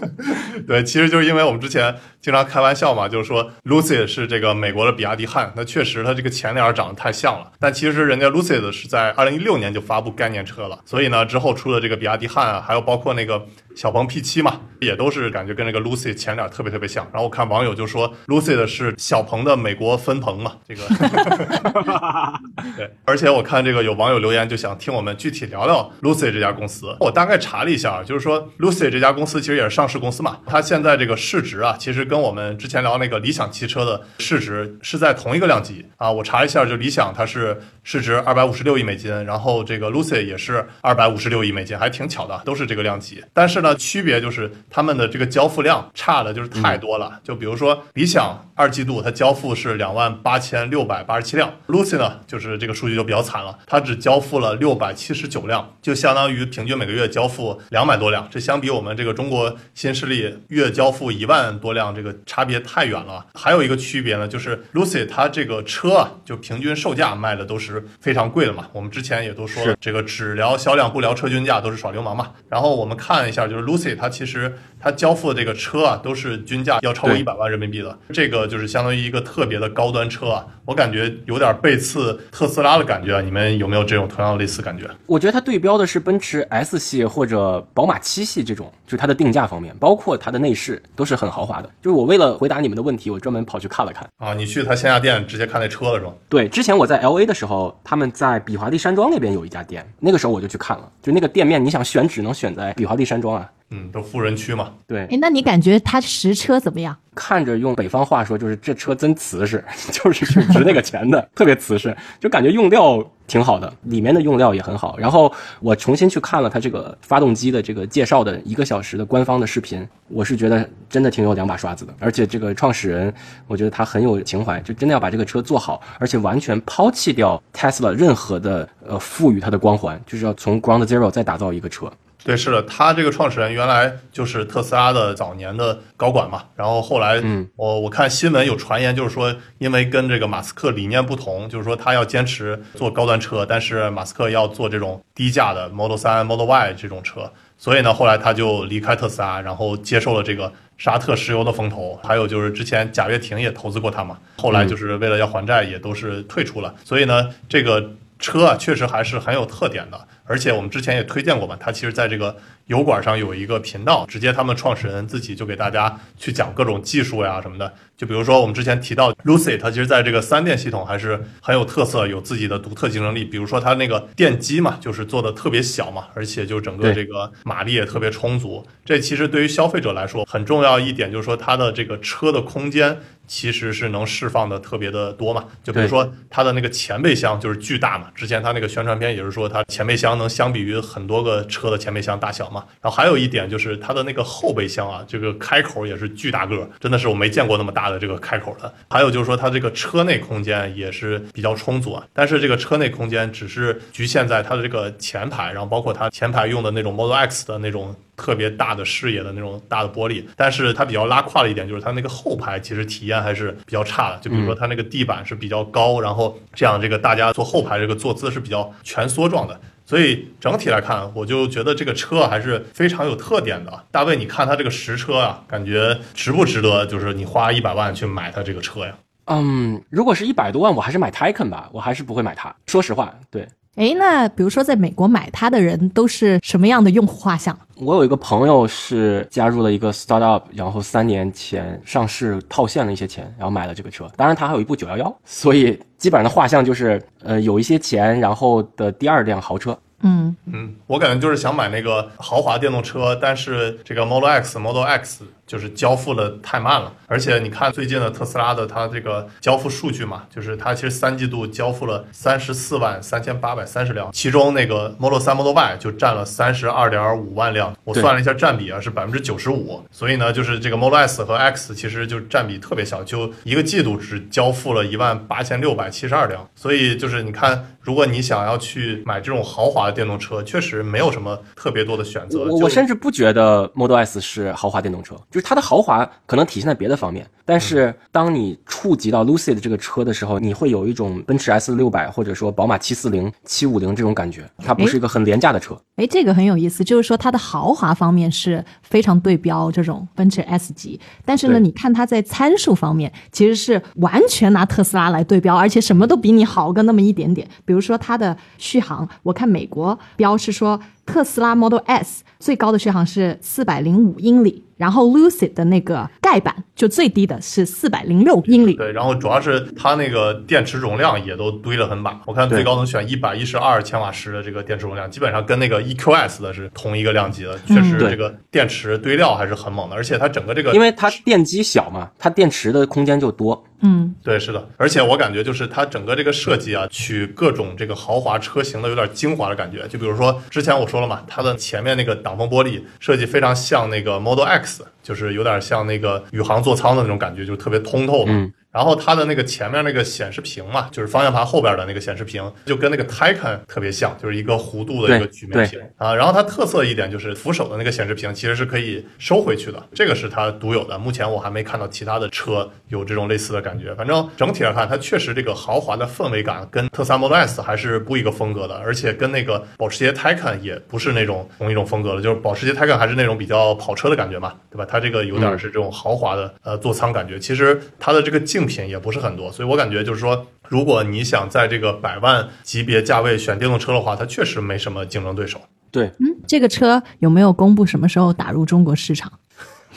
[0.66, 13.46] 对，其实就是因为我们之前经常开玩笑嘛，就是说 Lucy 是这个美国的比亚迪汉，那确实它这个前脸长得太像了，但其实人家 Lucy 的是在二零一六年就发布概念车了，所以呢之后出的这个比亚迪汉啊，还有包括那个
[13.76, 17.06] 小鹏 P 七嘛，也都是感觉跟这个 Lucy 前脸特别特别像。
[17.12, 20.82] 然后我看网友就说 Lucy 的是小鹏的美国分鹏嘛，这个
[22.76, 26.96] 对，而且我看这个有网友留言就想听我们具体聊聊 Lucy 这家公司。
[27.00, 36.10] 我大概查了一下，就是说 Lucy 这家公司其实也是上市公司嘛，它现在这个市值啊，其实跟我们之前聊那个理想汽车的市值是在同一个量级啊。
[36.10, 43.22] 我查了一下，就理想它是市值二百五十六亿美金，然后这个 Lucy 也是二百五十六亿美金，还挺巧的，都是这个量级。
[43.32, 47.20] 但是呢，区别就是他们的这个交付量差的就是太多了。
[47.22, 58.28] 就比如说理想二季度它交付是两万八千六百八十七辆，Lucy 呢就是这个数据就比较惨了，它只交付了六百七十九辆，就相当于平均每个月交付两百多辆。
[58.30, 63.24] 这相比我们这个中国新势力月交付一万多辆，这个差别太远了。
[63.34, 68.68] 还有一个区别呢，就是 Lucy 它这个车啊，就平均售价卖的都是非常贵的嘛。
[68.74, 72.32] 我们之前也都说，这个只聊销量不聊车均价都是耍流氓嘛。
[72.50, 80.44] 然后我们看一下，就是 Lucy 它其实它交付的这个车啊，都是均价要超过对一百万人民币的，这个就是相当于一个特别的高端车啊。
[80.66, 84.88] 我感觉有点背刺特斯拉的感觉啊，你们有没有这种同样的类似感觉？
[85.06, 91.70] 我觉得它对标的是奔驰 S 系或者宝马七系这种，就是它的定价方面，包括它的内饰都是很豪华的。
[91.82, 94.06] 就是我为了回答你们的问题，我专门跑去看了看。
[94.18, 96.12] 啊，你去他线下店直接看那车了是吧？
[96.28, 103.50] 对，之前我在 L A 的时候，他们在比华利山庄那边有一家店，那个时候我就去看了，就那个店面，你想选只能选在比华利山庄啊。
[103.70, 104.72] 嗯，都富人区嘛。
[104.86, 106.96] 对，哎，那你感觉它实车怎么样？
[107.14, 109.62] 看着用北方话说就是这车真瓷实，
[109.92, 114.96] 就是挺值那个钱的，特别瓷实，就感觉用料挺好的，里面的用料也很好。
[114.96, 121.92] 然后我重新去看了它这个发动机的这个介绍的一个小时的官方的视频，我是觉得真的挺有两把刷子的。
[121.98, 123.12] 而且这个创始人，
[123.48, 131.92] 我觉得他很有情怀，就真的要把这个车做好，而且完全抛弃掉 Tesla 任何的呃赋予它的光环，就是要从 Ground Zero 再打造一个车。
[132.24, 160.08] 对，是的，他这个创始人原来就是特斯拉的早年的高管嘛，然后后来，嗯，我我看新闻有传言，就是说因为跟这个马斯克理念不同，就是说他要坚持做高端车，但是马斯克要做这种低价的 Model 3、Model Y 这种车，所以呢，后来他就离开特斯拉，然后接受了这个沙特石油的风投，还有就是之前贾跃亭也投资过他嘛，后来就是为了要还债，也都是退出了，所以呢，这个车啊，确实还是很有特点的。
[160.28, 167.72] 而且我们之前也推荐过嘛，它其实在这个油管上有一个频道，直接他们创始人自己就给大家去讲各种技术呀什么的。
[167.96, 173.24] 就比如说我们之前提到 Lucy，它其实在这个三电系统还是很有特色，有自己的独特竞争力。
[173.24, 178.64] 比如说它那个电机嘛，就是做的特别小嘛，而且就整个这个马力也特别充足。
[178.84, 185.44] 这其实对于消费者来说很重要一点，就是说它的这个车的空间其实是能释放的特别的多嘛。
[185.64, 192.64] 就比如说它的那个前备箱就是巨大嘛，之前它那个宣传片也是说它前备箱能相比于很多个车的前备箱大小嘛。
[192.82, 198.72] 然后还有一点就是它的那个后备箱啊，这个开口也是巨大个，真的是我没见过那么大的这个开口的。
[198.90, 219.60] 还有就是说它这个车内空间也是比较充足啊，但是这个车内空间只是局限在它的这个前排，然后包括它前排用的那种 Model X 的那种特别大的视野的那种大的玻璃，但是它比较拉胯的一点就是它那个后排其实体验还是比较差的，就比如说它那个地板是比较高，然后这样这个大家坐后排这个坐姿是比较蜷缩状的。
[219.88, 223.72] 所以整体来看，我就觉得这个车还是非常有特点的。
[223.90, 226.84] 大卫，你看它这个实车啊，感觉值不值得？
[226.84, 228.94] 就是你花一百万去买它这个车呀？
[229.24, 232.54] 嗯，如果是一百多万，我还是买 Taycan 吧，我还是不会买它。
[232.66, 233.48] 说实话，对
[233.78, 237.56] 哎，那比如说在美国买它的人都是什么样的用户画像？
[237.76, 244.10] 我有一个朋友是加入了一个 startup，然后三年前上市套现了一些钱，然后买了这个车。
[244.16, 249.78] 当然，他还有一部九幺幺所以基本上的画像就是，呃，有一些钱，然后的第二辆豪车。
[250.02, 282.40] 嗯，嗯，我感觉就是想买那个豪华电动车，但是这个 Model X、Model X 就是交付的太慢了，而且你看最近的特斯拉的它这个交付数据嘛，就是它其实三季度交付了三十四万三千八百三十辆，其中那个 Model 3、Model Y 就占了三十二点五万辆，我算了一下占比啊是百分之九十五，所以呢就是这个 Model S 和 X 其实就占比特别小，就一个季度只交付了一万八千六百七十二辆，所以就是你看，如果你想要去买这种豪华的电动车，确实没有什么特别多的选择。
[282.40, 295.80] 我我甚至不觉得 Model S 是豪华电动车，就是它的豪华可能体现在别的方面，但是当你触及到 Lucid 这个车的时候，你会有一种奔驰 S 六百或者说宝马七四零、七五零这种感觉，它不是一个很廉价的车。
[295.94, 307.46] 哎，这个很有意思，就是说它的豪华方面是非常对标这种奔驰 S 级，但是呢，你看它在参数方面其实是完全拿特斯拉来对标，而且什么都比你好个那么一点点。
[307.64, 318.74] 比如说它的续航，我看美国标是说特斯拉 Model S 最高的续航是四百零五英里，然后 Lucid 的那个盖板就最低的是四百零六英里。
[318.74, 333.64] 对，然后主要是它那个电池容量也都堆了很满，我看最高能选一百一十二千瓦时的这个电池容量，基本上跟那个 EQS 的是同一个量级的，确实这个电池堆料还是很猛的，而且它整个这个因为它电机小嘛，它电池的空间就多。
[333.80, 339.86] 嗯，对，是的，而且我感觉就是它整个这个设计啊，取各种这个豪华车型的有点精华的感觉。
[339.88, 348.32] 就比如说之前我说了嘛，它的前面那个挡风玻璃设计非常像那个 Model X，就是有点像那个宇航座舱的那种感觉，就特别通透嘛。
[348.34, 356.14] 嗯然后它的那个前面那个显示屏嘛，就是方向盘后边的那个显示屏，就跟那个 Taycan 特别像，就是一个弧度的一个曲面屏啊。
[356.14, 360.96] 然后它特色一点就是扶手的那个显示屏其实是可以收回去的，这个是它独有的。
[360.96, 363.92] 目前我还没看到其他的车有这种类似的感觉。
[363.96, 374.86] 反正整体来看，它确实这个豪华的氛围感跟特斯拉 Model S 还是不一个风格的，而且跟那个保时捷 Taycan 也不是那种同一种风格的，就是保时捷 Taycan 还是那种比较跑车的感觉嘛，对吧？
[374.88, 377.40] 它这个有点是这种豪华的呃座舱感觉。
[377.40, 385.60] 其实它的这个竞品也不是很多，所以我感觉就是说，如果你想在这个百万级别价位选电动车的话，它确实没什么竞争对手。
[385.90, 389.32] 对，嗯，这个车有没有公布什么时候打入中国市场？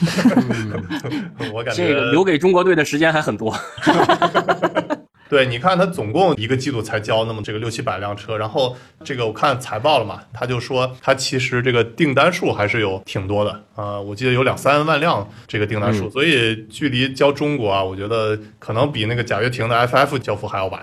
[1.53, 3.53] 我感觉这个留给中国队的时间还很多。
[5.31, 20.81] 对，你看它总共一个季度才交那么这个六七百辆车，然后这个我看财报了嘛，他就说它其实这个订单数还是有挺多的啊、呃我记得有两三万辆这个订单数，所以距离交中国啊，我觉得可能比那个贾跃亭的 FF 交付还要晚。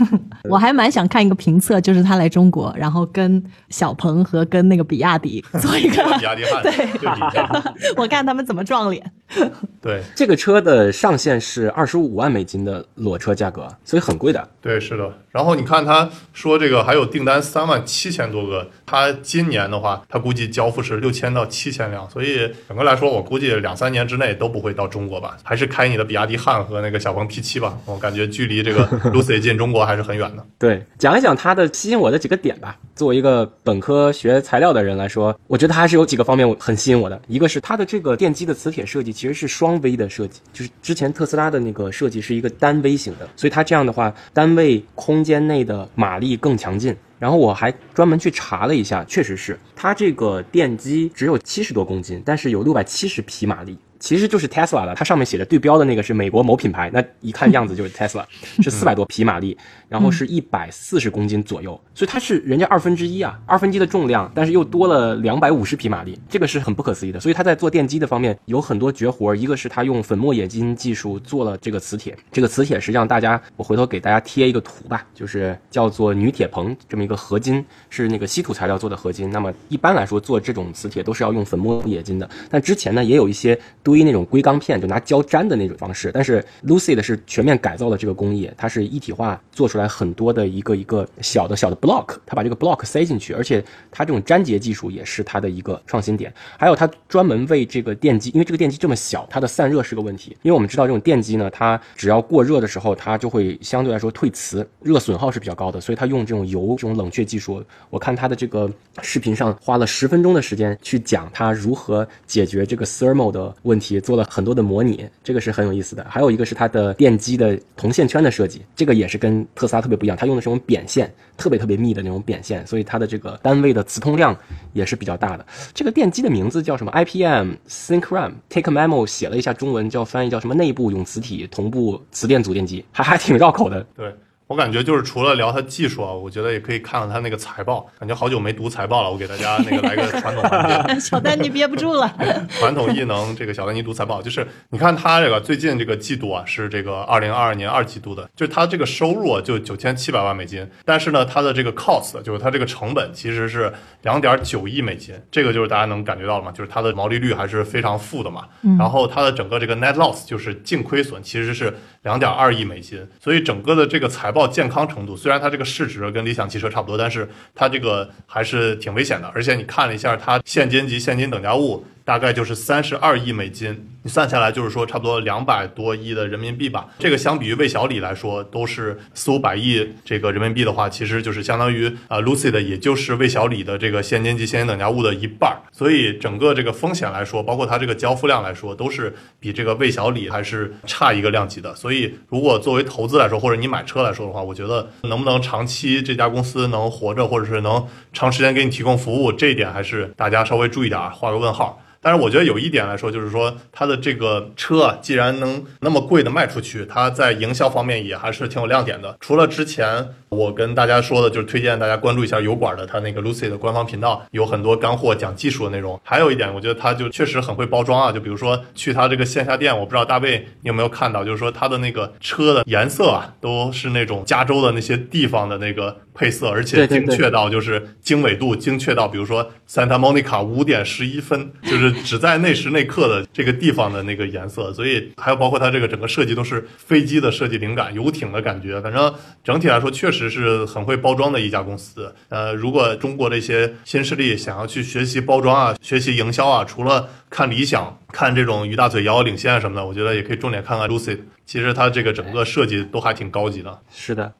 [0.44, 7.06] 我还蛮想看一个评测，就是他来中国，然后跟小鹏和跟那个比亚迪做一个 比亚迪汉对比
[7.96, 9.10] 我看他们怎么撞脸。
[9.80, 14.48] 对这个车的上限是二十五万美金的裸车价格，所以很贵的。
[14.60, 15.10] 对，是的。
[15.30, 30.44] 然后你看他说这个还有订单三万七千多个，他今年的话，他估计交付是六千到七千辆，所以整个来说，我估计两三年之内都不会到中国吧，还是开你的比亚迪汉和那个小鹏 P7 吧，我感觉距离这个 Lucy 进中国还是很远的。
[30.58, 32.76] 对，讲一讲它的吸引我的几个点吧。
[32.96, 37.18] 作为一个本科学材料的人来说，我觉得它还是有几个方面很吸引我的。
[37.28, 46.96] 一个是它的这个电机的磁铁设计其实是双 V 的设计，就是之前特斯拉的那个设计是一个单 V 型的，所以它这样的话，单位空间内的马力更强劲。
[47.18, 53.76] 然后我还专门去查了一下，确实是它这个电机只有七十多公斤，但是有六百七十匹马力。
[54.00, 58.24] 其实就是 Tesla 的，它上面写着对标的那个是美国某品牌，那一看样子就是 Tesla，
[58.62, 59.56] 是四百多匹马力，
[59.88, 67.20] 然后是一百四十公斤左右，所以它是人家二分之一啊，二分之一的重量，但是又多了两百五十匹马力，这个是很不可思议的。
[67.20, 79.30] 所以它在做电机的方面有很多绝活，一个是它用粉末冶金技术做了这个磁铁，这个磁铁实际上大家我回头给大家贴一个图吧，就是叫做铝铁硼这么一个合金，是那个稀土材料做的合金。
[79.30, 83.58] 那么一般来说做这种磁铁都是要用粉末冶金的，但之前呢也有一些
[83.90, 86.12] 堆那种硅钢片，就拿胶粘的那种方式。
[86.14, 96.32] 但是 Lucid 是全面改造了这个工艺，它是一体化做出来很多的一个一个小的小的 block，它把这个 block 塞进去，而且它这种粘结技术也是它的一个创新点。
[96.56, 100.36] 还有它专门为这个电机，因为这个电机这么小，它的散热是个问题。
[100.42, 107.64] 因为我们知道这种电机呢，它只要过热的时候，它就会相对来说退磁，热损耗是比较高的，所以它用这种油这种冷却技术。
[107.88, 108.70] 我看它的这个
[109.02, 116.06] 视频上花了十分钟的时间去讲它如何解决这个 thermal 的问题，题做了很多的模拟，这个是很有意思的。
[116.08, 124.36] 还有一个是它的电机的铜线圈的设计，这个也是跟特斯拉特别不一样，它用的是这种扁线，特别特别密的那种扁线，所以它的这个单位的磁通量
[124.72, 125.46] 也是比较大的。
[125.74, 130.54] 这个电机的名字叫什么？IPM Synchram Take Memo 写了一下中文，叫翻译叫什么？
[130.54, 133.86] 内部永磁体同步磁电阻电机，还还挺绕口的。
[133.96, 134.14] 对。
[134.50, 137.88] 我感觉就是除了聊它技术啊，我觉得也可以看看它那个财报。
[138.00, 140.98] 感觉好久没读财报了，我给大家那个来个传统环节。
[140.98, 142.12] 小丹，你憋不住了。
[142.58, 153.72] 传统异能这个小丹尼读财报，就是你看它这个最近这个季度啊，是这个二零二二年二季度的，就是它这个收入啊就九千七百万美金，但是呢，它的这个 cost 就是它这个成本其实是
[154.02, 158.48] 两点九亿美金，这个就是大家能感觉到了嘛，就是它的毛利率还是非常负的嘛。
[158.76, 161.72] 然后它的整个这个 net loss 就是净亏损其实是
[162.02, 169.30] 两点二亿美金，所以整个的这个财报健康程度，虽然它这个市值跟理想汽车差不多，但是它这个还是挺危险的。
[169.34, 171.84] 而且你看了一下它现金及现金等价物。
[172.10, 176.88] 大概就是三十二亿美金，你算下来就是说差不多两百多亿的人民币吧。
[176.98, 185.62] 这个相比于魏小李来说，都是四五百亿这个人民币的话，其实就是相当于啊 Lucy 的也就是魏小李的这个现金及现金等价物的一半儿。
[185.70, 191.72] 所以整个这个风险来说，包括它这个交付量来说，都是比这个魏小李还是差一个量级的。
[191.76, 201.80] 所以如果作为投资来说，或者你买车来说的话，我觉得能不能长期这家公司能活着，或者是能长时间给你提供服务，这一点还是大家稍微注意点儿，画个问号。
[202.02, 209.16] 但是我觉得有一点来说，就是说它的这个车啊，既然能那么贵的卖出去，它在营销方面也还是挺有亮点的。
[209.20, 216.00] 除了之前我跟大家说的，就是推荐大家关注一下油管的它那个 Lucy 的官方频道，有很多干货讲技术的内容。
[216.02, 218.10] 还有一点，我觉得它就确实很会包装啊。
[218.10, 239.10] 就比如说去它这个线下店，我不知道大卫你有没有看到，就是说它的那个车的颜色啊，都是那种加州的那些地方的那个配色，而且精确到就是经纬度精确到，比如说 Santa Monica 五点十一分， 就是只在那时那刻的这个地方的那个颜色，所以还有包括它这个整个设计都是飞机的设计灵感、游艇的感觉，反正
[239.42, 242.14] 整体来说确实是很会包装的一家公司。
[242.28, 251.20] 呃，如果中国的一些新势力想要去学习包装啊、学习营销啊，除了看理想、看这种于大嘴遥遥领先啊什么的，我觉得也可以重点看看 Lucid。
[251.46, 253.80] 其实它这个整个设计都还挺高级的。
[253.90, 254.30] 是的，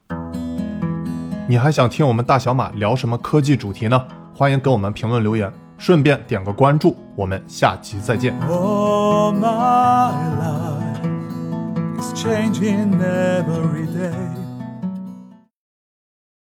[1.51, 4.01] 你还想听我们大小马聊什么科技主题呢？
[4.33, 8.33] 欢迎给我们评论留言，顺便点个关注，我们下期再见。
[8.47, 14.40] Oh, my life is changing every day.